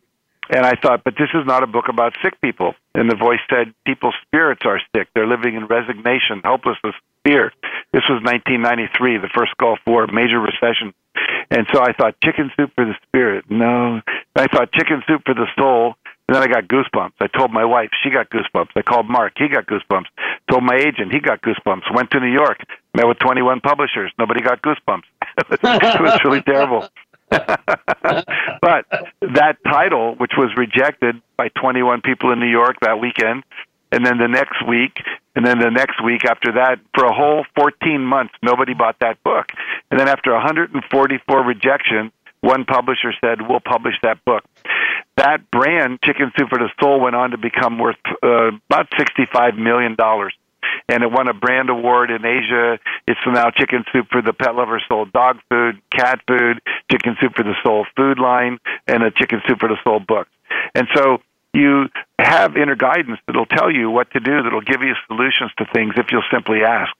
[0.50, 2.74] And I thought, but this is not a book about sick people.
[2.92, 5.06] And the voice said, people's spirits are sick.
[5.14, 7.52] They're living in resignation, hopelessness, fear.
[7.92, 10.92] This was 1993, the first Gulf War, major recession.
[11.50, 13.44] And so I thought, chicken soup for the spirit.
[13.50, 14.00] No.
[14.36, 15.94] I thought, chicken soup for the soul.
[16.28, 17.14] And then I got goosebumps.
[17.20, 18.68] I told my wife, she got goosebumps.
[18.76, 20.06] I called Mark, he got goosebumps.
[20.48, 21.92] Told my agent, he got goosebumps.
[21.92, 22.60] Went to New York,
[22.94, 24.12] met with 21 publishers.
[24.16, 25.02] Nobody got goosebumps.
[25.50, 26.88] it was really terrible.
[27.30, 28.86] but
[29.20, 33.44] that title, which was rejected by 21 people in New York that weekend,
[33.92, 34.96] and then the next week,
[35.34, 39.22] and then the next week after that, for a whole 14 months, nobody bought that
[39.22, 39.46] book.
[39.90, 44.44] And then after 144 rejections, one publisher said, "We'll publish that book."
[45.16, 49.56] That brand, Chicken Soup for the Soul, went on to become worth uh, about 65
[49.56, 50.34] million dollars
[50.88, 52.78] and it won a brand award in Asia.
[53.06, 57.32] It's now Chicken Soup for the Pet Lover Soul dog food, cat food, Chicken Soup
[57.34, 60.28] for the Soul food line, and a Chicken Soup for the Soul book.
[60.74, 61.18] And so
[61.52, 65.66] you have inner guidance that'll tell you what to do, that'll give you solutions to
[65.72, 66.94] things if you'll simply ask.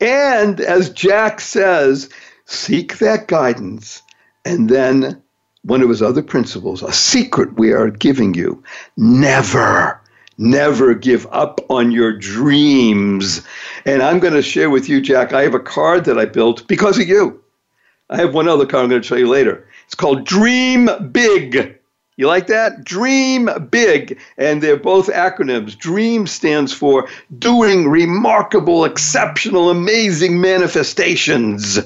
[0.00, 2.10] And as Jack says,
[2.46, 4.02] seek that guidance.
[4.44, 5.22] And then
[5.62, 8.62] one of his other principles, a secret we are giving you
[8.96, 10.00] never
[10.42, 13.42] Never give up on your dreams.
[13.84, 16.66] And I'm going to share with you, Jack, I have a card that I built
[16.66, 17.38] because of you.
[18.08, 19.68] I have one other card I'm going to show you later.
[19.84, 21.78] It's called Dream Big.
[22.20, 22.84] You like that?
[22.84, 24.18] Dream Big.
[24.36, 25.74] And they're both acronyms.
[25.78, 31.78] Dream stands for doing remarkable, exceptional, amazing manifestations.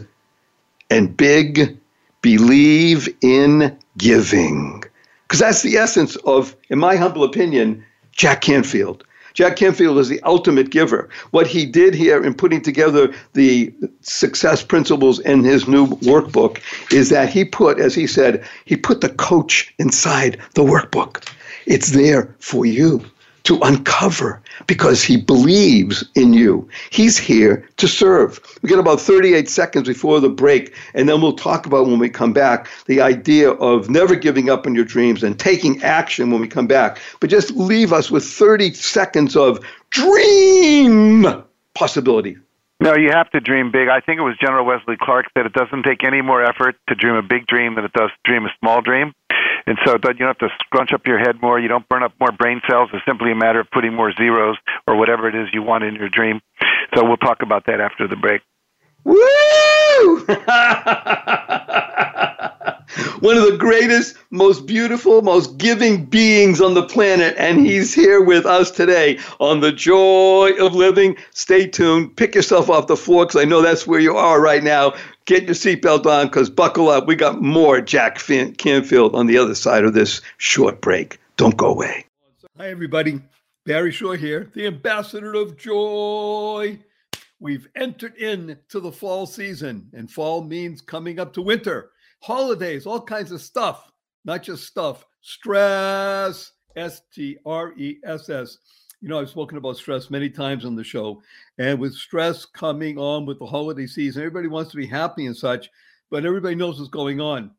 [0.91, 1.79] And big,
[2.21, 4.83] believe in giving.
[5.23, 9.05] Because that's the essence of, in my humble opinion, Jack Canfield.
[9.35, 11.09] Jack Canfield is the ultimate giver.
[11.33, 16.61] What he did here in putting together the success principles in his new workbook
[16.93, 21.29] is that he put, as he said, he put the coach inside the workbook.
[21.67, 23.05] It's there for you
[23.45, 26.69] to uncover because he believes in you.
[26.91, 28.41] He's here to serve.
[28.63, 32.09] We got about 38 seconds before the break, and then we'll talk about when we
[32.09, 36.41] come back the idea of never giving up on your dreams and taking action when
[36.41, 36.99] we come back.
[37.21, 42.39] But just leave us with 30 seconds of dream possibility.
[42.81, 43.89] No, you have to dream big.
[43.89, 46.95] I think it was General Wesley Clark said it doesn't take any more effort to
[46.95, 49.13] dream a big dream than it does dream a small dream.
[49.67, 51.59] And so you don't have to scrunch up your head more.
[51.59, 52.91] You don't burn up more brain cells.
[52.93, 55.95] It's simply a matter of putting more zeros or whatever it is you want in
[55.95, 56.41] your dream.
[56.95, 58.43] So we'll talk about that after the break.
[59.05, 60.27] Woo!
[63.21, 68.23] One of the greatest, most beautiful, most giving beings on the planet, and he's here
[68.23, 71.17] with us today on the joy of living.
[71.33, 72.17] Stay tuned.
[72.17, 74.95] Pick yourself off the floor because I know that's where you are right now.
[75.27, 77.07] Get your seatbelt on because buckle up.
[77.07, 81.19] We got more Jack Canfield on the other side of this short break.
[81.39, 82.05] Don't go away.
[82.59, 83.23] Hi, everybody.
[83.65, 86.79] Barry Shore here, the ambassador of joy.
[87.41, 91.91] We've entered into the fall season, and fall means coming up to winter,
[92.23, 93.91] holidays, all kinds of stuff,
[94.27, 98.59] not just stuff, stress, S T R E S S.
[99.01, 101.23] You know, I've spoken about stress many times on the show.
[101.59, 105.37] And with stress coming on with the holiday season, everybody wants to be happy and
[105.37, 105.71] such,
[106.11, 107.51] but everybody knows what's going on.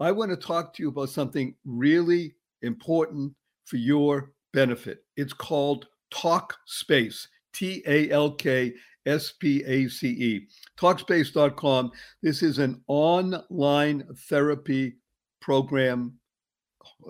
[0.00, 5.04] I want to talk to you about something really important for your benefit.
[5.16, 8.74] It's called Talk Space, T A L K
[9.06, 10.46] S P A C E.
[10.78, 11.90] Talkspace.com.
[12.22, 14.96] This is an online therapy
[15.40, 16.18] program,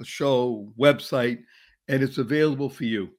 [0.03, 1.39] show, website,
[1.89, 3.11] and it's available for you.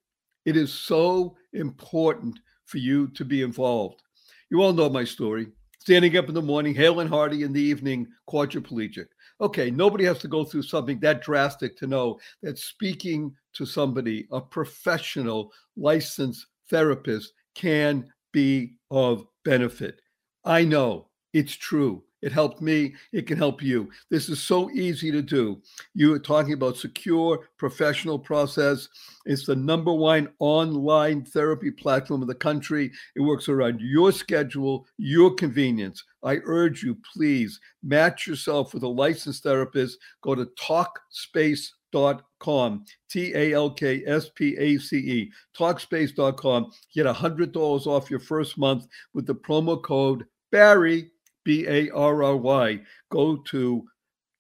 [0.45, 4.02] It is so important for you to be involved.
[4.49, 5.47] You all know my story.
[5.80, 9.08] Standing up in the morning, hale and hearty in the evening, quadriplegic.
[9.41, 14.28] Okay, nobody has to go through something that drastic to know that speaking to somebody,
[14.32, 20.02] a professional, licensed therapist, can be of benefit.
[20.43, 22.04] I know it's true.
[22.21, 22.95] It helped me.
[23.13, 23.89] It can help you.
[24.10, 25.62] This is so easy to do.
[25.93, 28.88] You are talking about secure professional process.
[29.25, 32.91] It's the number one online therapy platform in the country.
[33.15, 36.03] It works around your schedule, your convenience.
[36.23, 39.97] I urge you, please match yourself with a licensed therapist.
[40.21, 46.69] Go to talkspace.com, T A L K S P A C E, talkspace.com.
[46.93, 51.12] Get $100 off your first month with the promo code Barry
[51.43, 52.80] B A R R Y.
[53.12, 53.84] Go to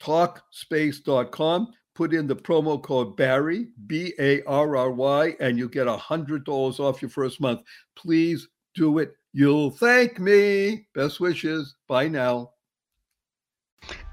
[0.01, 5.87] talkspace.com, put in the promo code Barry, B A R R Y, and you'll get
[5.87, 7.61] $100 off your first month.
[7.95, 9.13] Please do it.
[9.33, 10.87] You'll thank me.
[10.95, 11.75] Best wishes.
[11.87, 12.51] Bye now.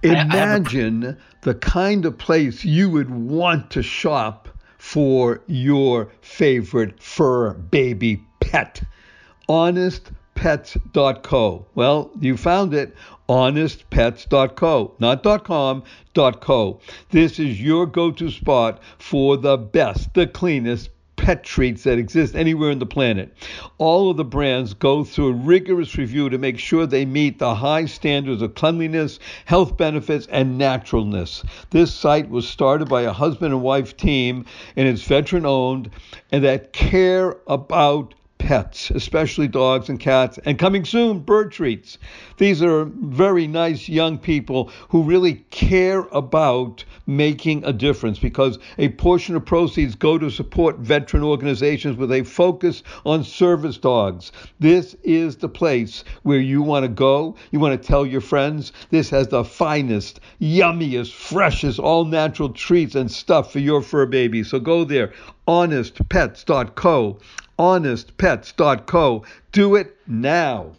[0.03, 8.23] Imagine the kind of place you would want to shop for your favorite fur baby
[8.41, 8.83] pet.
[9.49, 11.67] Honest honestpets.co.
[11.75, 12.95] Well, you found it,
[13.29, 15.83] honestpets.co, not .com,
[16.15, 16.81] .co.
[17.11, 22.71] This is your go-to spot for the best, the cleanest pet treats that exist anywhere
[22.71, 23.35] on the planet.
[23.79, 27.55] All of the brands go through a rigorous review to make sure they meet the
[27.55, 31.43] high standards of cleanliness, health benefits, and naturalness.
[31.71, 34.45] This site was started by a husband and wife team,
[34.77, 35.91] and it's veteran owned,
[36.31, 41.99] and that care about pets, especially dogs and cats, and coming soon, bird treats.
[42.39, 48.91] These are very nice young people who really care about making a difference because a
[48.91, 54.33] portion of proceeds go to support veteran organizations with a focus on service dogs.
[54.61, 57.37] This is the place where you want to go.
[57.51, 62.95] You want to tell your friends this has the finest, yummiest, freshest, all natural treats
[62.95, 64.45] and stuff for your fur baby.
[64.45, 65.13] So go there,
[65.49, 67.19] honestpets.co
[67.59, 69.25] honestpets.co.
[69.53, 70.73] Do it now.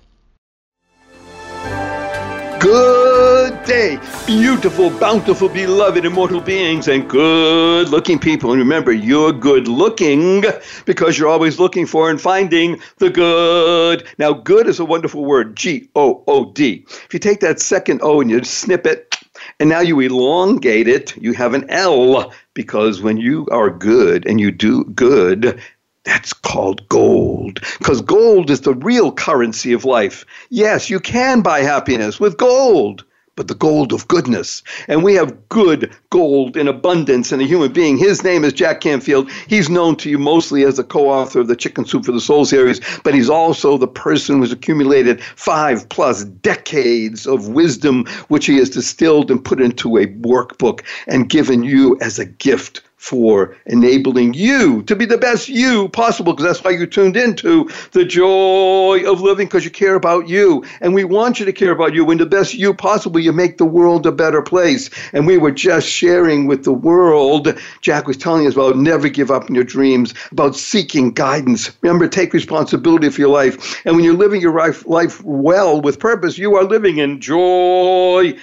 [2.60, 8.52] Good day, beautiful, bountiful, beloved, immortal beings, and good looking people.
[8.52, 10.44] And remember, you're good looking
[10.86, 14.08] because you're always looking for and finding the good.
[14.18, 16.84] Now, good is a wonderful word G O O D.
[16.90, 19.16] If you take that second O and you snip it,
[19.60, 24.42] and now you elongate it, you have an L because when you are good and
[24.42, 25.62] you do good,
[26.08, 27.60] that's called gold.
[27.80, 30.26] Because gold is the real currency of life.
[30.50, 33.04] Yes, you can buy happiness with gold,
[33.36, 34.64] but the gold of goodness.
[34.88, 37.98] And we have good gold in abundance in a human being.
[37.98, 39.30] His name is Jack Canfield.
[39.48, 42.22] He's known to you mostly as the co author of the Chicken Soup for the
[42.22, 48.46] Soul series, but he's also the person who's accumulated five plus decades of wisdom, which
[48.46, 53.56] he has distilled and put into a workbook and given you as a gift for
[53.68, 58.04] enabling you to be the best you possible because that's why you tuned into the
[58.04, 60.66] joy of living because you care about you.
[60.82, 62.04] And we want you to care about you.
[62.04, 64.90] When the best you possible you make the world a better place.
[65.14, 69.30] And we were just sharing with the world jack was telling us about never give
[69.30, 71.72] up on your dreams about seeking guidance.
[71.82, 73.80] Remember take responsibility for your life.
[73.86, 78.36] And when you're living your life, life well with purpose you are living in joy.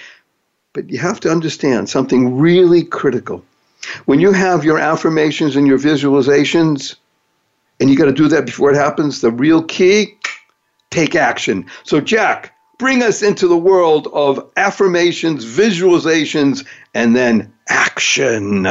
[0.73, 3.45] But you have to understand something really critical
[4.07, 6.97] when you have your affirmations and your visualizations,
[7.81, 10.17] and you got to do that before it happens, the real key,
[10.91, 11.67] take action.
[11.83, 18.67] So, Jack, bring us into the world of affirmations, visualizations, and then action.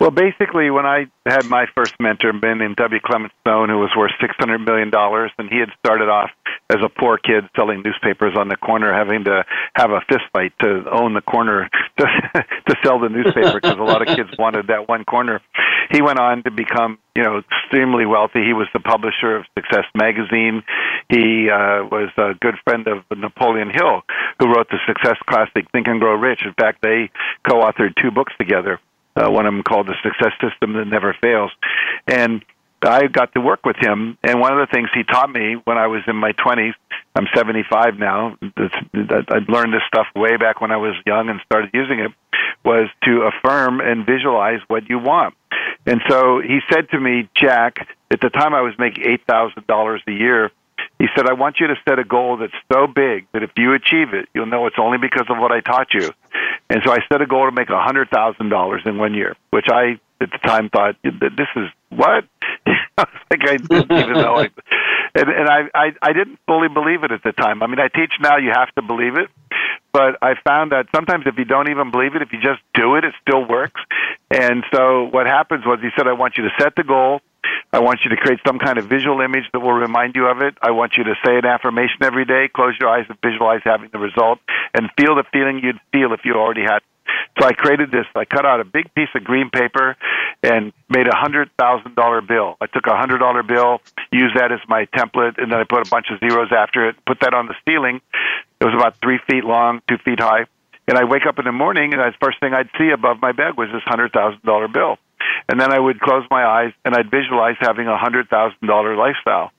[0.00, 3.00] Well, basically, when I had my first mentor, been in W.
[3.00, 6.30] Clement Stone, who was worth six hundred million dollars, and he had started off
[6.68, 9.44] as a poor kid selling newspapers on the corner, having to
[9.76, 12.06] have a fist fight to own the corner to,
[12.68, 15.40] to sell the newspaper because a lot of kids wanted that one corner.
[15.92, 18.42] He went on to become, you know, extremely wealthy.
[18.44, 20.64] He was the publisher of Success magazine.
[21.08, 24.02] He uh, was a good friend of Napoleon Hill,
[24.40, 26.40] who wrote the success classic Think and Grow Rich.
[26.44, 27.10] In fact, they
[27.48, 28.80] co-authored two books together
[29.16, 31.50] uh, one of them called the Success System That Never Fails.
[32.06, 32.44] And
[32.82, 35.78] I got to work with him, and one of the things he taught me when
[35.78, 36.74] I was in my 20s,
[37.14, 41.70] I'm 75 now, I learned this stuff way back when I was young and started
[41.72, 42.12] using it,
[42.64, 45.34] was to affirm and visualize what you want.
[45.86, 50.12] And so he said to me, Jack, at the time I was making $8,000 a
[50.12, 50.50] year,
[51.04, 53.74] he said, I want you to set a goal that's so big that if you
[53.74, 56.08] achieve it, you'll know it's only because of what I taught you.
[56.70, 60.00] And so I set a goal to make a $100,000 in one year, which I,
[60.22, 62.24] at the time, thought, this is what?
[62.96, 64.52] I think I didn't even know it.
[65.16, 67.62] And, and I, I, I didn't fully believe it at the time.
[67.62, 69.30] I mean, I teach now you have to believe it.
[69.92, 72.96] But I found that sometimes if you don't even believe it, if you just do
[72.96, 73.80] it, it still works.
[74.28, 77.20] And so what happens was he said, I want you to set the goal
[77.72, 80.40] I want you to create some kind of visual image that will remind you of
[80.42, 80.56] it.
[80.62, 83.90] I want you to say an affirmation every day, close your eyes and visualize having
[83.92, 84.38] the result,
[84.72, 86.80] and feel the feeling you'd feel if you already had.
[87.38, 88.06] So I created this.
[88.14, 89.96] I cut out a big piece of green paper
[90.42, 92.56] and made a hundred thousand dollar bill.
[92.60, 93.80] I took a hundred dollar bill,
[94.12, 96.96] used that as my template, and then I put a bunch of zeros after it.
[97.06, 98.00] Put that on the ceiling.
[98.60, 100.46] It was about three feet long, two feet high.
[100.86, 103.32] And I wake up in the morning, and the first thing I'd see above my
[103.32, 104.98] bed was this hundred thousand dollar bill.
[105.48, 108.96] And then I would close my eyes and I'd visualize having a hundred thousand dollar
[108.96, 109.50] lifestyle.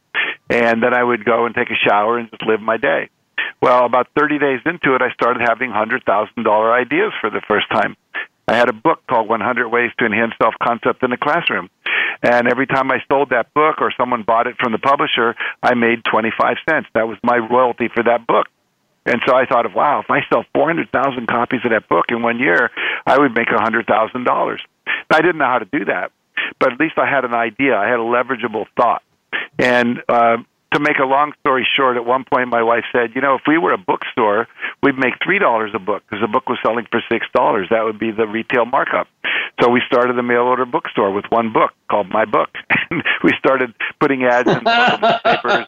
[0.49, 3.09] And then I would go and take a shower and just live my day.
[3.61, 7.95] Well, about 30 days into it, I started having $100,000 ideas for the first time.
[8.47, 11.69] I had a book called 100 Ways to Enhance Self Concept in the Classroom.
[12.21, 15.73] And every time I sold that book or someone bought it from the publisher, I
[15.73, 16.88] made 25 cents.
[16.93, 18.47] That was my royalty for that book.
[19.05, 22.21] And so I thought of, wow, if I sell 400,000 copies of that book in
[22.21, 22.71] one year,
[23.05, 24.57] I would make $100,000.
[25.09, 26.11] I didn't know how to do that,
[26.59, 27.75] but at least I had an idea.
[27.75, 29.01] I had a leverageable thought.
[29.57, 30.38] And uh,
[30.75, 33.43] to make a long story short, at one point my wife said, "You know, if
[33.47, 34.47] we were a bookstore,
[34.83, 37.67] we'd make three dollars a book because the book was selling for six dollars.
[37.69, 39.07] That would be the retail markup."
[39.61, 42.49] So we started the mail order bookstore with one book called My Book,
[42.89, 45.65] and we started putting ads in newspapers,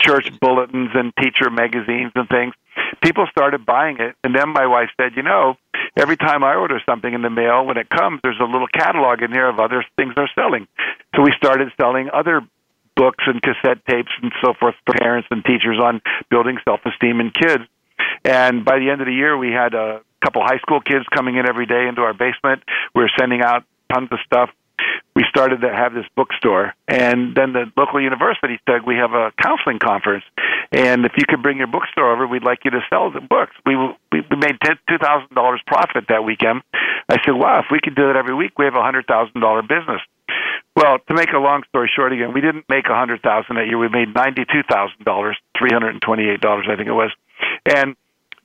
[0.00, 2.54] church bulletins, and teacher magazines and things.
[3.02, 5.58] People started buying it, and then my wife said, "You know,
[5.96, 9.22] every time I order something in the mail, when it comes, there's a little catalog
[9.22, 10.66] in here of other things they're selling."
[11.14, 12.42] So we started selling other
[12.96, 17.20] books and cassette tapes and so forth for parents and teachers on building self esteem
[17.20, 17.64] in kids.
[18.24, 21.36] And by the end of the year, we had a couple high school kids coming
[21.36, 22.62] in every day into our basement.
[22.94, 24.50] We were sending out tons of stuff.
[25.14, 29.32] We started to have this bookstore, and then the local university said we have a
[29.42, 30.24] counseling conference,
[30.72, 33.52] and if you could bring your bookstore over, we'd like you to sell the books.
[33.66, 33.76] We
[34.12, 36.62] we, made two thousand dollars profit that weekend.
[37.08, 39.40] I said, wow, if we could do that every week, we have a hundred thousand
[39.40, 40.00] dollar business.
[40.76, 43.66] Well, to make a long story short, again, we didn't make a hundred thousand that
[43.66, 43.78] year.
[43.78, 47.10] We made ninety-two thousand dollars, three hundred and twenty-eight dollars, I think it was,
[47.66, 47.96] and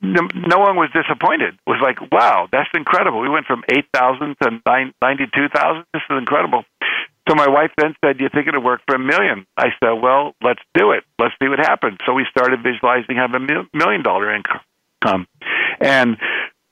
[0.02, 1.54] no, no one was disappointed.
[1.54, 3.20] It was like, wow, that's incredible.
[3.20, 5.84] We went from eight thousand to nine, ninety-two thousand.
[5.92, 6.64] This is incredible.
[7.28, 9.46] So my wife then said, you think it'll work for a million?
[9.56, 11.02] I said, "Well, let's do it.
[11.18, 15.26] Let's see what happens." So we started visualizing having a million dollar income,
[15.80, 16.16] and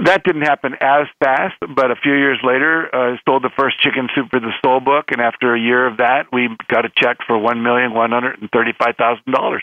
[0.01, 4.09] that didn't happen as fast, but a few years later, uh, sold the first chicken
[4.15, 7.19] soup for the soul book, and after a year of that, we got a check
[7.27, 9.63] for one million one hundred and thirty-five thousand dollars.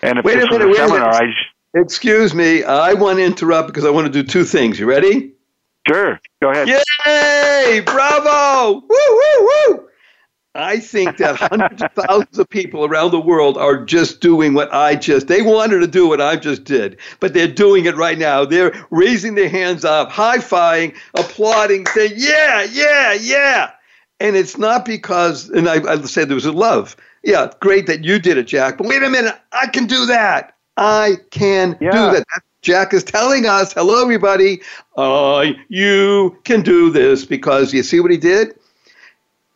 [0.00, 1.34] And if wait this a minute, was a seminar, minute.
[1.36, 4.78] I, excuse me, I want to interrupt because I want to do two things.
[4.78, 5.32] You ready?
[5.88, 6.68] Sure, go ahead.
[6.68, 7.82] Yay!
[7.84, 8.74] Bravo!
[8.74, 9.88] Woo woo woo!
[10.54, 14.72] I think that hundreds of thousands of people around the world are just doing what
[14.72, 18.18] I just, they wanted to do what I just did, but they're doing it right
[18.18, 18.44] now.
[18.44, 23.70] They're raising their hands up, high fiving, applauding, saying, yeah, yeah, yeah.
[24.20, 26.96] And it's not because, and I, I said there was a love.
[27.24, 30.54] Yeah, great that you did it, Jack, but wait a minute, I can do that.
[30.76, 31.90] I can Yeah.
[31.90, 32.24] do that.
[32.62, 34.60] Jack is telling us, hello, everybody,
[34.96, 38.54] uh, you can do this because you see what he did?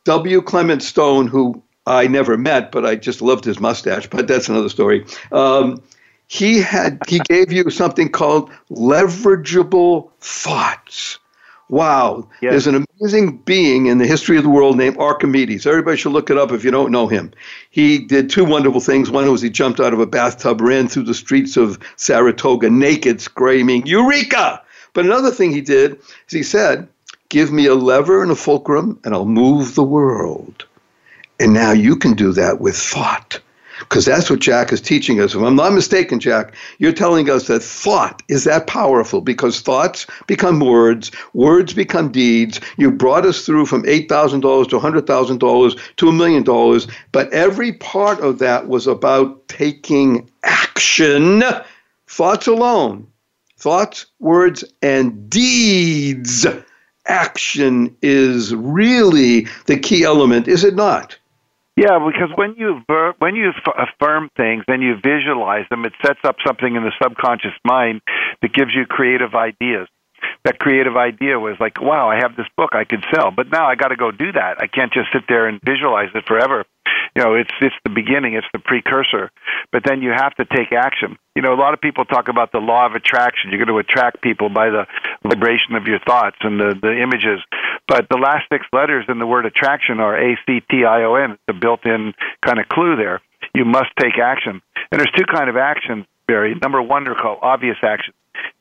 [0.05, 0.43] W.
[0.43, 4.69] Clement Stone, who I never met, but I just loved his mustache, but that's another
[4.69, 5.07] story.
[5.31, 5.81] Um,
[6.27, 11.21] he had he gave you something called leverageable thoughts.
[11.69, 12.29] Wow.
[12.41, 12.53] Yes.
[12.53, 15.67] There's an amazing being in the history of the world named Archimedes.
[15.67, 17.33] Everybody should look it up if you don't know him.
[17.71, 19.11] He did two wonderful things.
[19.11, 23.21] One was he jumped out of a bathtub, ran through the streets of Saratoga naked,
[23.21, 24.63] screaming, Eureka!
[24.93, 25.99] But another thing he did
[26.29, 26.89] is he said,
[27.29, 30.65] Give me a lever and a fulcrum, and I'll move the world.
[31.41, 33.41] And now you can do that with thought.
[33.89, 35.35] Because that's what Jack is teaching us.
[35.35, 40.07] If I'm not mistaken, Jack, you're telling us that thought is that powerful because thoughts
[40.27, 42.61] become words, words become deeds.
[42.79, 48.21] You brought us through from $8,000 to $100,000 to a million dollars, but every part
[48.21, 51.43] of that was about taking action.
[52.09, 53.07] Thoughts alone,
[53.57, 56.47] thoughts, words, and deeds.
[57.07, 61.17] Action is really the key element, is it not?
[61.77, 62.81] Yeah, because when you
[63.19, 67.53] when you affirm things and you visualize them, it sets up something in the subconscious
[67.65, 68.01] mind
[68.41, 69.87] that gives you creative ideas.
[70.45, 73.67] That creative idea was like, wow, I have this book I could sell, but now
[73.67, 74.57] I got to go do that.
[74.59, 76.65] I can't just sit there and visualize it forever.
[77.15, 79.31] You know, it's it's the beginning, it's the precursor,
[79.71, 81.19] but then you have to take action.
[81.35, 83.51] You know, a lot of people talk about the law of attraction.
[83.51, 84.87] You're going to attract people by the
[85.23, 87.41] vibration of your thoughts and the the images.
[87.89, 91.15] But the last six letters in the word attraction are A C T I O
[91.15, 91.33] N.
[91.33, 92.15] It's a built-in
[92.45, 93.21] kind of clue there.
[93.55, 94.61] You must take action,
[94.91, 96.55] and there's two kind of actions, Barry.
[96.61, 98.17] Number one, they're called obvious actions.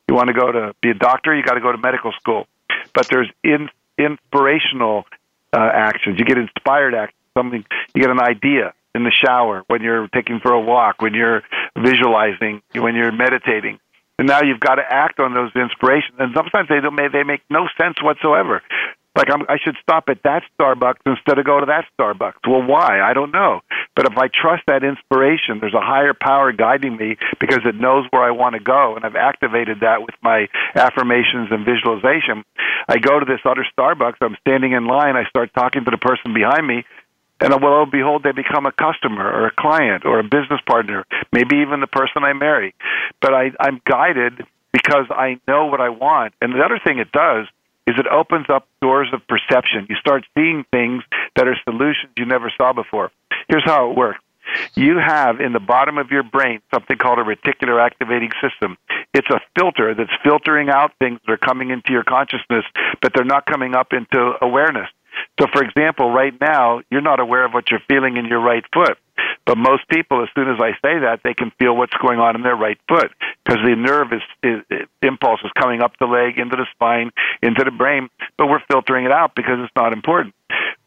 [0.08, 2.46] You want to go to be a doctor, you got to go to medical school.
[2.94, 3.68] But there's in,
[3.98, 5.04] inspirational
[5.52, 6.18] uh, actions.
[6.18, 7.18] You get inspired actions.
[7.36, 7.64] Something
[7.94, 11.42] you get an idea in the shower when you're taking for a walk, when you're
[11.76, 13.78] visualizing, when you're meditating.
[14.18, 16.14] And now you've got to act on those inspirations.
[16.18, 18.62] And sometimes they don't, they make no sense whatsoever.
[19.16, 22.46] Like I'm, I should stop at that Starbucks instead of go to that Starbucks.
[22.46, 23.00] Well, why?
[23.00, 23.62] I don't know.
[23.94, 28.06] But if I trust that inspiration, there's a higher power guiding me because it knows
[28.10, 32.44] where I want to go, and I've activated that with my affirmations and visualization.
[32.88, 34.16] I go to this other Starbucks.
[34.20, 35.16] I'm standing in line.
[35.16, 36.84] I start talking to the person behind me,
[37.40, 41.06] and lo and behold, they become a customer or a client or a business partner,
[41.32, 42.74] maybe even the person I marry.
[43.22, 46.34] But I, I'm guided because I know what I want.
[46.42, 47.46] And the other thing it does
[47.86, 49.86] is it opens up doors of perception.
[49.88, 51.02] You start seeing things
[51.36, 53.10] that are solutions you never saw before.
[53.48, 54.20] Here's how it works.
[54.74, 58.76] You have in the bottom of your brain something called a reticular activating system.
[59.12, 62.64] It's a filter that's filtering out things that are coming into your consciousness,
[63.02, 64.88] but they're not coming up into awareness.
[65.40, 68.64] So, for example, right now, you're not aware of what you're feeling in your right
[68.72, 68.98] foot.
[69.46, 72.34] But most people, as soon as I say that, they can feel what's going on
[72.34, 73.12] in their right foot
[73.44, 77.62] because the nerve is, is, impulse is coming up the leg, into the spine, into
[77.62, 80.34] the brain, but we're filtering it out because it's not important.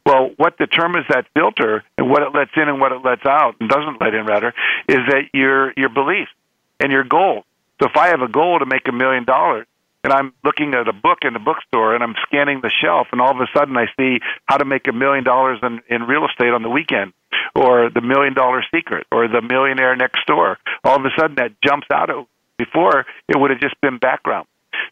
[0.05, 3.55] Well, what determines that filter and what it lets in and what it lets out
[3.61, 4.53] and doesn't let in, rather,
[4.87, 6.31] is that your your beliefs
[6.79, 7.45] and your goals.
[7.81, 9.67] So if I have a goal to make a million dollars,
[10.03, 13.19] and I'm looking at a book in the bookstore and I'm scanning the shelf and
[13.19, 16.25] all of a sudden I see how to make a million dollars in, in real
[16.25, 17.13] estate on the weekend
[17.55, 20.57] or the million dollar secret or the millionaire next door.
[20.83, 22.25] All of a sudden that jumps out of
[22.57, 24.47] before it would have just been background.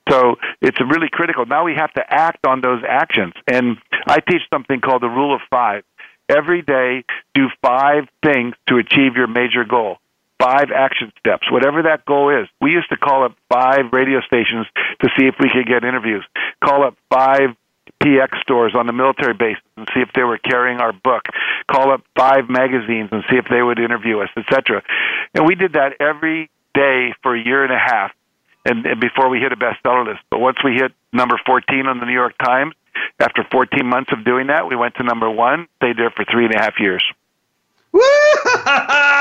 [0.10, 1.46] So it's really critical.
[1.46, 3.34] Now we have to act on those actions.
[3.48, 3.78] And
[4.08, 5.84] I teach something called the rule of five.
[6.30, 10.00] Every day, do five things to achieve your major goal
[10.40, 12.48] five action steps, whatever that goal is.
[12.62, 14.68] We used to call up five radio stations
[15.02, 16.26] to see if we could get interviews,
[16.64, 17.56] call up five
[18.04, 21.24] PX stores on the military bases and see if they were carrying our book,
[21.70, 24.84] call up five magazines and see if they would interview us, etc.
[25.34, 28.12] And we did that every day for a year and a half.
[28.66, 32.00] And, and before we hit a bestseller list, but once we hit number 14 on
[32.00, 32.76] the New York Times,
[33.20, 36.46] after 14 months of doing that, we went to number one, stayed there for three
[36.46, 37.04] and a half years.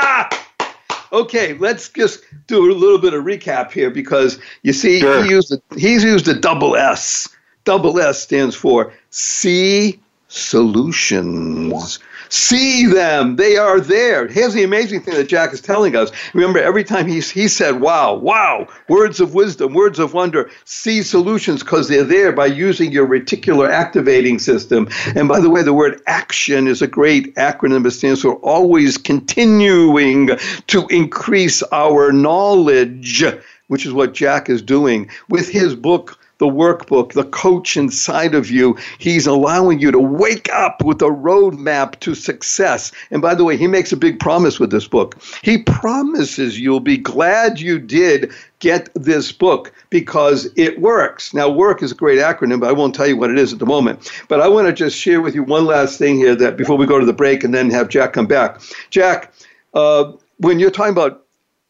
[1.11, 5.23] okay, let's just do a little bit of recap here because you see, Sure.
[5.23, 7.27] he used a, he's used a double S.
[7.63, 9.99] Double S stands for C
[10.29, 11.99] solutions.
[12.29, 13.35] See them.
[13.35, 14.27] They are there.
[14.27, 16.11] Here's the amazing thing that Jack is telling us.
[16.33, 21.03] Remember, every time he, he said, wow, wow, words of wisdom, words of wonder, see
[21.03, 24.87] solutions because they're there by using your reticular activating system.
[25.15, 27.85] And by the way, the word action is a great acronym.
[27.85, 30.29] It stands for always continuing
[30.67, 33.23] to increase our knowledge,
[33.67, 38.49] which is what Jack is doing with his book the workbook, the coach inside of
[38.49, 38.77] you.
[38.97, 42.91] He's allowing you to wake up with a roadmap to success.
[43.11, 45.17] And by the way, he makes a big promise with this book.
[45.41, 51.33] He promises you'll be glad you did get this book because it works.
[51.33, 53.59] Now, work is a great acronym, but I won't tell you what it is at
[53.59, 54.11] the moment.
[54.27, 56.85] But I want to just share with you one last thing here that before we
[56.85, 58.61] go to the break and then have Jack come back.
[58.89, 59.33] Jack,
[59.73, 61.25] uh, when you're talking about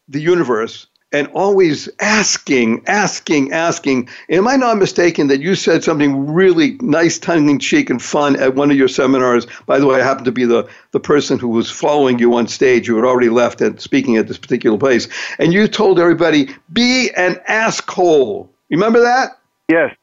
[0.08, 4.08] the universe, and always asking, asking, asking.
[4.28, 8.36] Am I not mistaken that you said something really nice, tongue in cheek, and fun
[8.36, 9.46] at one of your seminars?
[9.66, 12.46] By the way, I happened to be the, the person who was following you on
[12.46, 12.88] stage.
[12.88, 15.08] You had already left and speaking at this particular place.
[15.38, 18.50] And you told everybody, be an asshole.
[18.70, 19.38] Remember that?
[19.70, 19.94] Yes.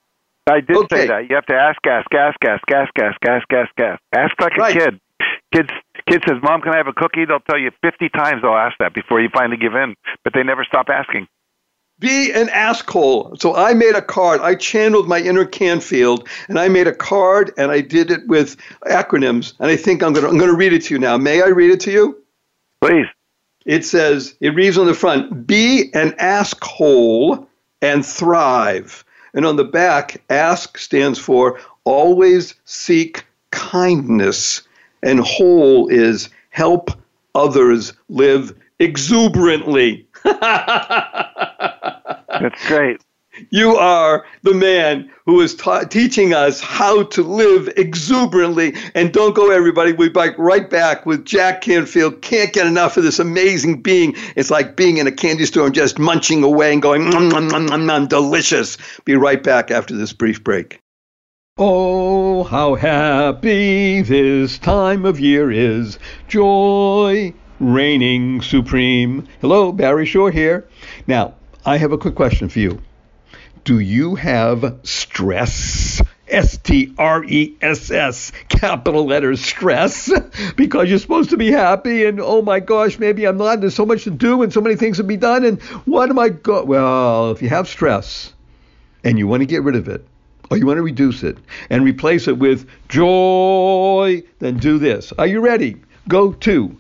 [0.48, 1.02] I did Okay.
[1.02, 1.30] say that.
[1.30, 4.02] You have to ask, ask, ask, ask, ask, ask, ask, ask, ask.
[4.14, 4.76] Ask like Right.
[4.76, 5.00] a kid.
[5.54, 5.70] Kids,
[6.08, 8.78] kid says, "Mom, can I have a cookie?" They'll tell you fifty times they'll ask
[8.80, 11.28] that before you finally give in, but they never stop asking.
[11.98, 13.38] Be an asshole.
[13.40, 14.42] So I made a card.
[14.42, 18.58] I channeled my inner Canfield, and I made a card, and I did it with
[18.86, 19.54] acronyms.
[19.60, 21.18] And I think I'm gonna I'm gonna read it to you now.
[21.18, 22.22] May I read it to you?
[22.82, 23.08] Please.
[23.66, 27.48] It says, it reads on the front, be an asshole
[27.82, 29.04] and thrive.
[29.34, 34.62] And on the back, ask stands for always seek kindness,
[35.04, 36.92] and whole is help
[37.34, 40.08] others live exuberantly.
[40.24, 40.38] That's
[42.68, 43.02] great.
[43.50, 48.74] You are the man who is ta- teaching us how to live exuberantly.
[48.94, 49.92] And don't go, everybody.
[49.92, 52.22] We'll be back right back with Jack Canfield.
[52.22, 54.16] Can't get enough of this amazing being.
[54.36, 57.48] It's like being in a candy store and just munching away and going, nom, nom,
[57.48, 58.78] nom, nom, nom, delicious.
[59.04, 60.80] Be right back after this brief break.
[61.58, 65.98] Oh, how happy this time of year is.
[66.28, 69.26] Joy reigning supreme.
[69.40, 70.68] Hello, Barry Shore here.
[71.08, 71.36] Now,
[71.66, 72.82] I have a quick question for you.
[73.64, 76.02] Do you have stress?
[76.28, 80.12] S T R E S S, capital letters, stress,
[80.58, 83.62] because you're supposed to be happy, and oh my gosh, maybe I'm not.
[83.62, 86.20] There's so much to do and so many things to be done, and what am
[86.20, 86.66] I go?
[86.66, 88.34] Well, if you have stress
[89.06, 90.06] and you want to get rid of it,
[90.50, 91.38] or you want to reduce it
[91.70, 95.14] and replace it with joy, then do this.
[95.18, 95.78] Are you ready?
[96.08, 96.78] Go to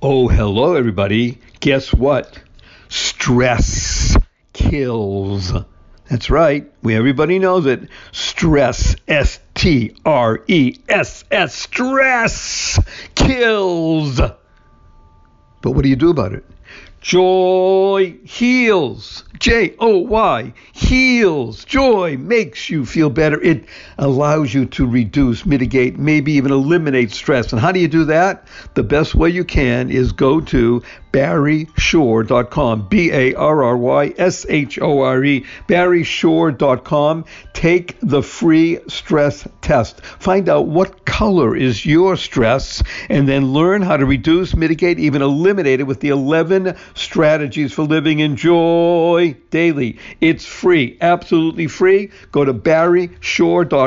[0.01, 1.39] Oh, hello, everybody.
[1.59, 2.39] Guess what?
[2.89, 4.15] Stress
[4.53, 5.53] kills.
[6.09, 6.71] That's right.
[6.83, 7.89] We everybody knows it.
[8.11, 12.79] Stress, S T R E S S, stress
[13.15, 14.21] kills.
[15.61, 16.45] But what do you do about it?
[17.01, 19.23] Joy heals.
[19.39, 21.65] J O Y heals.
[21.65, 23.41] Joy makes you feel better.
[23.41, 23.65] It
[23.97, 27.51] allows you to reduce, mitigate, maybe even eliminate stress.
[27.51, 28.47] And how do you do that?
[28.73, 32.87] The best way you can is go to barryshore.com.
[32.89, 35.45] B A R R Y S H O R E.
[35.67, 37.25] barryshore.com.
[37.53, 40.05] Take the free stress test.
[40.05, 45.23] Find out what color is your stress and then learn how to reduce, mitigate, even
[45.23, 49.97] eliminate it with the 11 strategies for living in joy daily.
[50.21, 52.11] It's free, absolutely free.
[52.31, 53.86] Go to barryshore.com.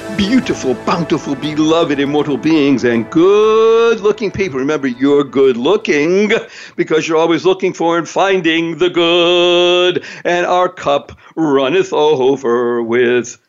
[0.27, 4.59] beautiful, bountiful, beloved, immortal beings, and good looking people.
[4.59, 6.31] Remember, you're good looking
[6.75, 13.40] because you're always looking for and finding the good, and our cup runneth over with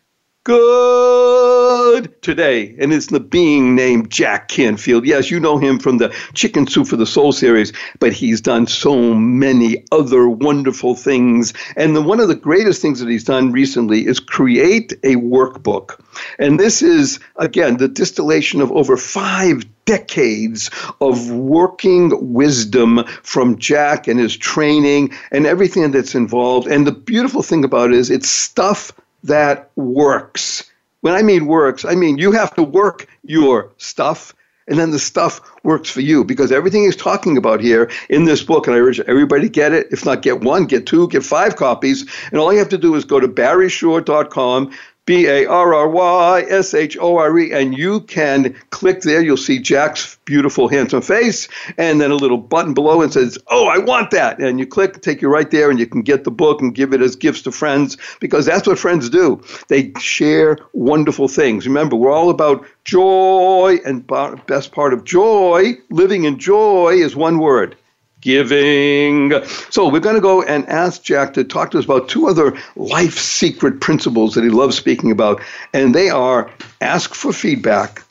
[0.44, 5.04] good today, and it's the being named Jack Canfield.
[5.04, 8.66] Yes, you know him from the Chicken Soup for the Soul series, but he's done
[8.66, 11.52] so many other wonderful things.
[11.76, 16.00] And the, one of the greatest things that he's done recently is create a workbook.
[16.38, 20.70] And this is, again, the distillation of over five decades
[21.00, 26.68] of working wisdom from Jack and his training and everything that's involved.
[26.68, 28.92] And the beautiful thing about it is it's stuff
[29.24, 30.70] that works.
[31.00, 34.34] When I mean works, I mean you have to work your stuff
[34.68, 38.42] and then the stuff works for you because everything he's talking about here in this
[38.42, 39.88] book, and I urge everybody get it.
[39.90, 42.06] If not, get one, get two, get five copies.
[42.30, 44.72] And all you have to do is go to barryshore.com
[45.04, 49.20] B A R R Y S H O R E, and you can click there.
[49.20, 53.66] You'll see Jack's beautiful, handsome face, and then a little button below and says, Oh,
[53.66, 54.38] I want that.
[54.40, 56.92] And you click, take you right there, and you can get the book and give
[56.92, 59.42] it as gifts to friends because that's what friends do.
[59.68, 61.66] They share wonderful things.
[61.66, 64.06] Remember, we're all about joy, and
[64.46, 67.76] best part of joy, living in joy, is one word
[68.22, 69.44] giving.
[69.70, 72.56] So we're going to go and ask Jack to talk to us about two other
[72.76, 75.42] life secret principles that he loves speaking about,
[75.74, 76.50] and they are
[76.80, 78.02] ask for feedback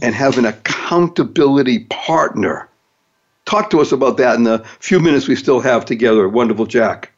[0.00, 2.66] and have an accountability partner.
[3.44, 6.28] Talk to us about that in the few minutes we still have together.
[6.28, 7.09] Wonderful, Jack.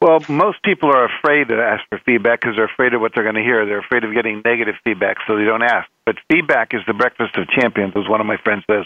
[0.00, 3.24] Well, most people are afraid to ask for feedback because they're afraid of what they're
[3.24, 3.66] going to hear.
[3.66, 5.88] They're afraid of getting negative feedback, so they don't ask.
[6.06, 8.84] But feedback is the breakfast of champions, as one of my friends says.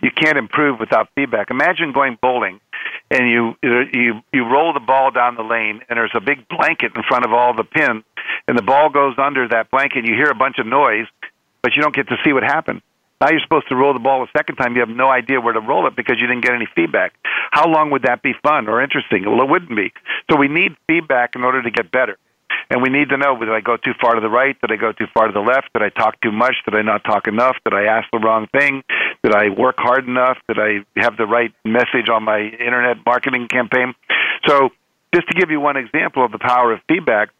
[0.00, 1.50] You can't improve without feedback.
[1.50, 2.60] Imagine going bowling,
[3.10, 6.92] and you you you roll the ball down the lane, and there's a big blanket
[6.96, 8.02] in front of all the pins,
[8.48, 9.98] and the ball goes under that blanket.
[9.98, 11.06] And you hear a bunch of noise,
[11.62, 12.80] but you don't get to see what happened.
[13.20, 14.74] Now you're supposed to roll the ball a second time.
[14.74, 17.14] You have no idea where to roll it because you didn't get any feedback.
[17.50, 19.24] How long would that be fun or interesting?
[19.24, 19.92] Well, it wouldn't be.
[20.30, 22.18] So we need feedback in order to get better.
[22.70, 24.56] And we need to know did I go too far to the right?
[24.60, 25.72] Did I go too far to the left?
[25.74, 26.56] Did I talk too much?
[26.64, 27.56] Did I not talk enough?
[27.64, 28.82] Did I ask the wrong thing?
[29.22, 30.38] Did I work hard enough?
[30.48, 33.94] Did I have the right message on my internet marketing campaign?
[34.46, 34.70] So,
[35.14, 37.30] just to give you one example of the power of feedback,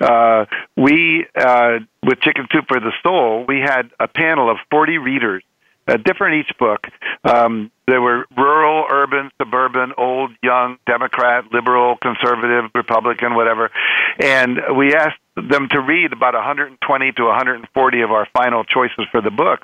[0.00, 4.98] uh, we uh, with Chicken Soup for the Soul, we had a panel of 40
[4.98, 5.42] readers,
[5.86, 6.86] uh, different each book.
[7.24, 13.70] Um, there were rural, urban, suburban, old, young, Democrat, liberal, conservative, Republican, whatever,
[14.18, 19.20] and we asked them to read about 120 to 140 of our final choices for
[19.20, 19.60] the book.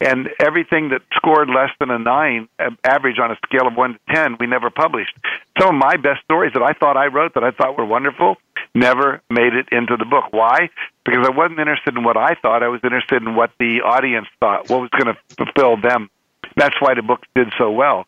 [0.00, 2.48] And everything that scored less than a nine,
[2.84, 5.16] average on a scale of one to ten, we never published.
[5.58, 8.36] Some of my best stories that I thought I wrote that I thought were wonderful
[8.74, 10.24] never made it into the book.
[10.30, 10.70] Why?
[11.04, 12.62] Because I wasn't interested in what I thought.
[12.62, 16.10] I was interested in what the audience thought, what was going to fulfill them.
[16.56, 18.06] That's why the book did so well.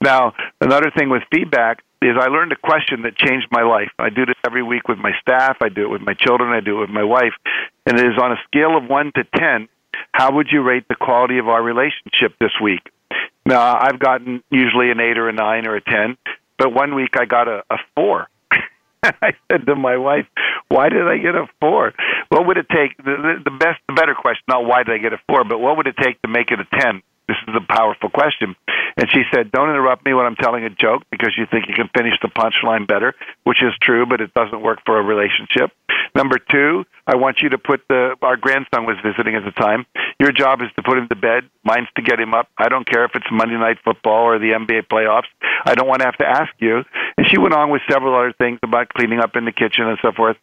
[0.00, 3.90] Now, another thing with feedback is I learned a question that changed my life.
[3.98, 6.60] I do this every week with my staff, I do it with my children, I
[6.60, 7.32] do it with my wife,
[7.86, 9.68] and it is on a scale of 1 to 10,
[10.12, 12.90] how would you rate the quality of our relationship this week?
[13.46, 16.16] Now, I've gotten usually an 8 or a 9 or a 10,
[16.58, 18.28] but one week I got a, a 4.
[19.02, 20.26] I said to my wife,
[20.68, 21.94] "Why did I get a four?
[22.30, 22.96] What would it take?
[22.96, 25.76] The, the best, the better question, not why did I get a four, but what
[25.76, 27.02] would it take to make it a ten?
[27.28, 28.56] This is a powerful question.
[28.96, 31.74] And she said, Don't interrupt me when I'm telling a joke because you think you
[31.74, 33.14] can finish the punchline better,
[33.44, 35.70] which is true, but it doesn't work for a relationship.
[36.14, 39.86] Number two, I want you to put the, our grandson was visiting at the time.
[40.18, 41.44] Your job is to put him to bed.
[41.64, 42.48] Mine's to get him up.
[42.58, 45.28] I don't care if it's Monday Night Football or the NBA playoffs.
[45.64, 46.82] I don't want to have to ask you.
[47.16, 49.98] And she went on with several other things about cleaning up in the kitchen and
[50.02, 50.36] so forth.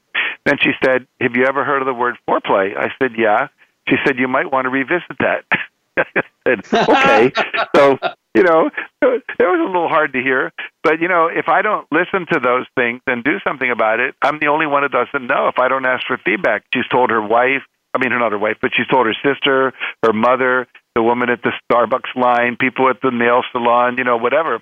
[0.46, 2.78] Then she said, Have you ever heard of the word foreplay?
[2.78, 3.48] I said, Yeah.
[3.90, 5.44] She said, You might want to revisit that.
[5.98, 7.32] okay.
[7.76, 7.98] so,
[8.36, 8.70] you know,
[9.02, 10.52] it was a little hard to hear.
[10.84, 14.16] But, you know, if I don't listen to those things and do something about it,
[14.22, 16.64] I'm the only one who doesn't know if I don't ask for feedback.
[16.74, 19.74] She's told her wife, I mean, not her wife, but she's told her sister,
[20.04, 24.18] her mother, the woman at the Starbucks line, people at the nail salon, you know,
[24.18, 24.62] whatever.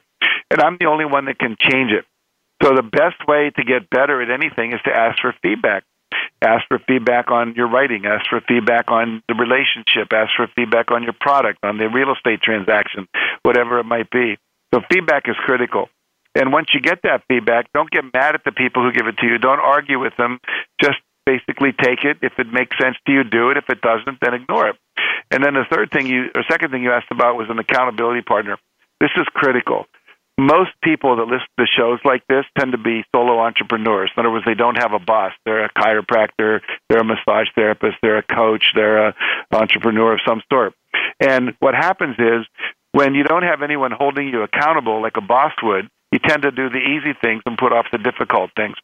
[0.51, 2.05] And I'm the only one that can change it.
[2.61, 5.83] So the best way to get better at anything is to ask for feedback.
[6.43, 8.05] Ask for feedback on your writing.
[8.05, 10.11] Ask for feedback on the relationship.
[10.11, 13.07] Ask for feedback on your product, on the real estate transaction,
[13.43, 14.37] whatever it might be.
[14.73, 15.89] So feedback is critical.
[16.35, 19.17] And once you get that feedback, don't get mad at the people who give it
[19.19, 19.37] to you.
[19.37, 20.39] Don't argue with them.
[20.81, 22.17] Just basically take it.
[22.21, 23.57] If it makes sense to you, do it.
[23.57, 24.75] If it doesn't, then ignore it.
[25.31, 28.21] And then the third thing you, or second thing you asked about was an accountability
[28.21, 28.57] partner.
[28.99, 29.85] This is critical.
[30.37, 34.11] Most people that listen to shows like this tend to be solo entrepreneurs.
[34.15, 35.31] In other words, they don't have a boss.
[35.45, 39.13] They're a chiropractor, they're a massage therapist, they're a coach, they're an
[39.51, 40.73] entrepreneur of some sort.
[41.19, 42.45] And what happens is
[42.93, 46.51] when you don't have anyone holding you accountable like a boss would, you tend to
[46.51, 48.75] do the easy things and put off the difficult things.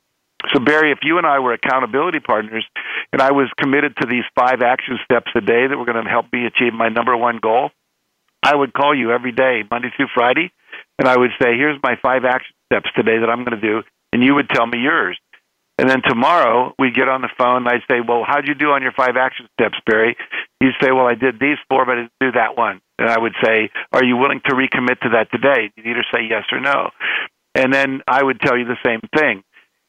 [0.53, 2.65] So, Barry, if you and I were accountability partners
[3.11, 6.09] and I was committed to these five action steps a day that were going to
[6.09, 7.71] help me achieve my number one goal,
[8.41, 10.51] I would call you every day, Monday through Friday,
[10.99, 13.81] and I would say, "Here's my five action steps today that I'm going to do,"
[14.13, 15.17] and you would tell me yours.
[15.79, 18.71] And then tomorrow we'd get on the phone and I'd say, Well, how'd you do
[18.71, 20.17] on your five action steps, Barry?
[20.59, 22.81] You'd say, Well, I did these four, but I didn't do that one.
[22.97, 25.71] And I would say, Are you willing to recommit to that today?
[25.77, 26.89] You'd either say yes or no.
[27.55, 29.41] And then I would tell you the same thing.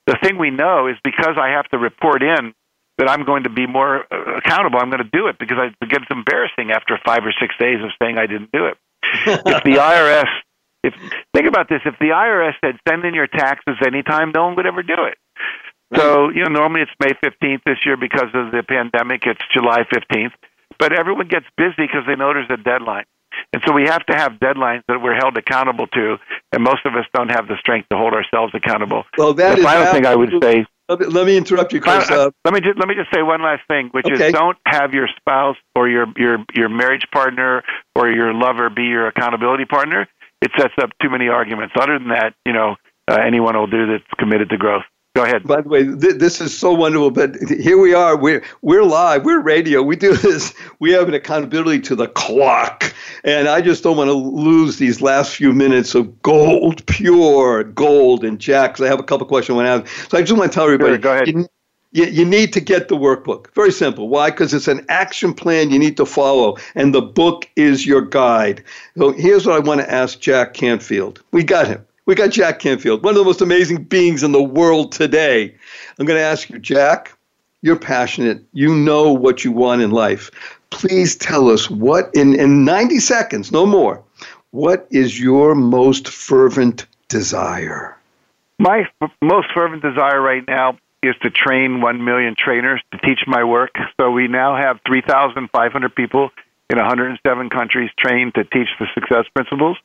[0.06, 2.54] The thing we know is because I have to report in
[2.98, 5.88] that I'm going to be more uh, accountable, I'm going to do it because it
[5.88, 8.78] gets embarrassing after five or six days of saying I didn't do it.
[9.26, 10.28] if the IRS
[10.82, 10.94] if
[11.34, 14.66] think about this, if the IRS said send in your taxes anytime, no one would
[14.66, 15.18] ever do it.
[15.94, 19.22] So you know, normally it's May fifteenth this year because of the pandemic.
[19.26, 20.32] It's July fifteenth,
[20.78, 23.06] but everyone gets busy because they know there's a deadline,
[23.52, 26.16] and so we have to have deadlines that we're held accountable to.
[26.52, 29.04] And most of us don't have the strength to hold ourselves accountable.
[29.18, 30.64] Well, that the is final thing I would say.
[30.88, 32.10] Let me, let me interrupt you, Chris.
[32.10, 34.28] Uh, let me just let me just say one last thing, which Okay.
[34.28, 37.62] is don't have your spouse or your your your marriage partner
[37.94, 40.08] or your lover be your accountability partner.
[40.42, 41.74] It sets up too many arguments.
[41.78, 42.76] Other than that, you know,
[43.08, 44.84] uh, anyone will do that's committed to growth.
[45.16, 45.42] Go ahead.
[45.42, 47.10] By the way, th- this is so wonderful.
[47.10, 48.16] But here we are.
[48.16, 49.24] We're we're live.
[49.24, 49.82] We're radio.
[49.82, 50.54] We do this.
[50.78, 55.02] We have an accountability to the clock, and I just don't want to lose these
[55.02, 58.24] last few minutes of gold, pure gold.
[58.24, 60.10] And Jack, 'cause I have a couple questions I want to ask.
[60.10, 60.92] So I just want to tell everybody.
[60.92, 61.26] Sure, go ahead.
[61.28, 61.46] You,
[61.92, 63.52] you, you need to get the workbook.
[63.54, 64.08] Very simple.
[64.08, 64.30] Why?
[64.30, 68.62] Because it's an action plan you need to follow, and the book is your guide.
[68.96, 71.22] So here's what I want to ask Jack Canfield.
[71.32, 71.84] We got him.
[72.06, 75.54] We got Jack Canfield, one of the most amazing beings in the world today.
[75.98, 77.16] I'm going to ask you, Jack,
[77.62, 78.42] you're passionate.
[78.52, 80.30] You know what you want in life.
[80.70, 84.02] Please tell us what, in, in 90 seconds, no more,
[84.50, 87.96] what is your most fervent desire?
[88.58, 93.20] My f- most fervent desire right now is to train 1 million trainers to teach
[93.26, 93.70] my work.
[93.98, 96.30] So we now have 3,500 people
[96.68, 99.76] in 107 countries trained to teach the success principles.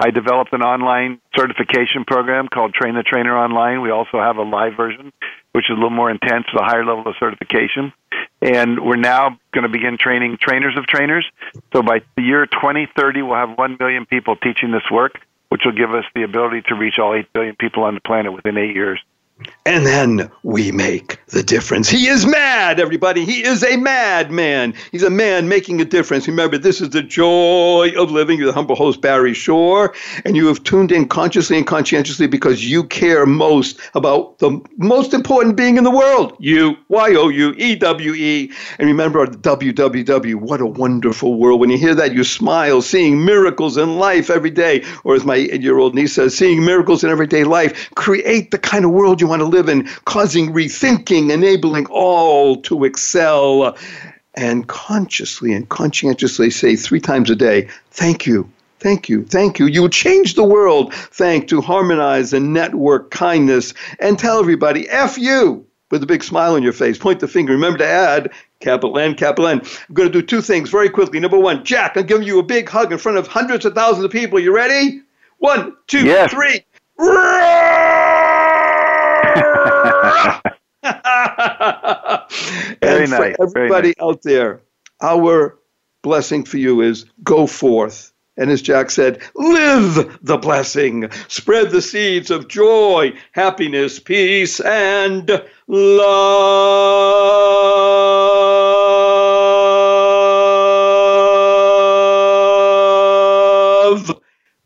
[0.00, 3.82] I developed an online certification program called Train the Trainer Online.
[3.82, 5.12] We also have a live version,
[5.52, 7.92] which is a little more intense, a higher level of certification.
[8.42, 11.24] And we're now going to begin training trainers of trainers.
[11.72, 15.72] So by the year 2030, we'll have 1 million people teaching this work, which will
[15.72, 18.74] give us the ability to reach all 8 billion people on the planet within eight
[18.74, 19.00] years.
[19.66, 21.88] And then we make the difference.
[21.88, 23.24] He is mad, everybody.
[23.24, 24.74] He is a madman.
[24.92, 26.28] He's a man making a difference.
[26.28, 28.38] Remember, this is the joy of living.
[28.38, 32.64] You're the humble host, Barry Shore, and you have tuned in consciously and conscientiously because
[32.64, 36.36] you care most about the most important being in the world.
[36.38, 38.52] You, Y O U E W E.
[38.78, 41.58] And remember, WWW, what a wonderful world.
[41.58, 44.84] When you hear that, you smile, seeing miracles in life every day.
[45.02, 47.90] Or as my eight year old niece says, seeing miracles in everyday life.
[47.96, 52.84] Create the kind of world you want to live in, causing rethinking, enabling all to
[52.84, 53.76] excel.
[54.36, 58.50] And consciously and conscientiously say three times a day, thank you.
[58.80, 59.24] Thank you.
[59.24, 59.66] Thank you.
[59.66, 60.92] You change the world.
[60.92, 66.54] Thank to harmonize and network kindness and tell everybody, F you, with a big smile
[66.54, 66.98] on your face.
[66.98, 67.52] Point the finger.
[67.52, 69.60] Remember to add capital N, capital N.
[69.88, 71.20] I'm going to do two things very quickly.
[71.20, 74.04] Number one, Jack, I'm giving you a big hug in front of hundreds of thousands
[74.04, 74.40] of people.
[74.40, 75.00] You ready?
[75.38, 76.32] One, two, Yes.
[76.32, 76.60] three.
[82.82, 83.94] Very and nice, for very everybody nice.
[84.00, 84.60] out there,
[85.00, 85.58] our
[86.02, 88.12] blessing for you is go forth.
[88.36, 91.08] And as Jack said, live the blessing.
[91.28, 95.30] Spread the seeds of joy, happiness, peace, and
[95.68, 96.10] love.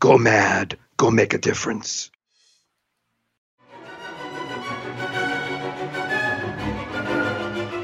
[0.01, 0.79] Go mad.
[0.97, 2.11] Go make a difference.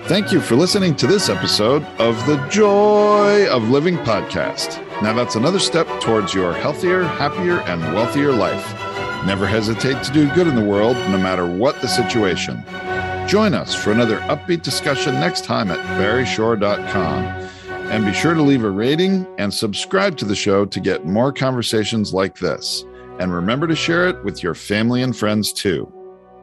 [0.07, 4.79] Thank you for listening to this episode of the Joy of Living podcast.
[5.01, 8.75] Now, that's another step towards your healthier, happier, and wealthier life.
[9.25, 12.63] Never hesitate to do good in the world, no matter what the situation.
[13.27, 17.25] Join us for another upbeat discussion next time at barryshore.com.
[17.91, 21.33] And be sure to leave a rating and subscribe to the show to get more
[21.33, 22.85] conversations like this.
[23.21, 25.91] And remember to share it with your family and friends too.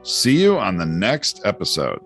[0.01, 2.01] See you on the next episode.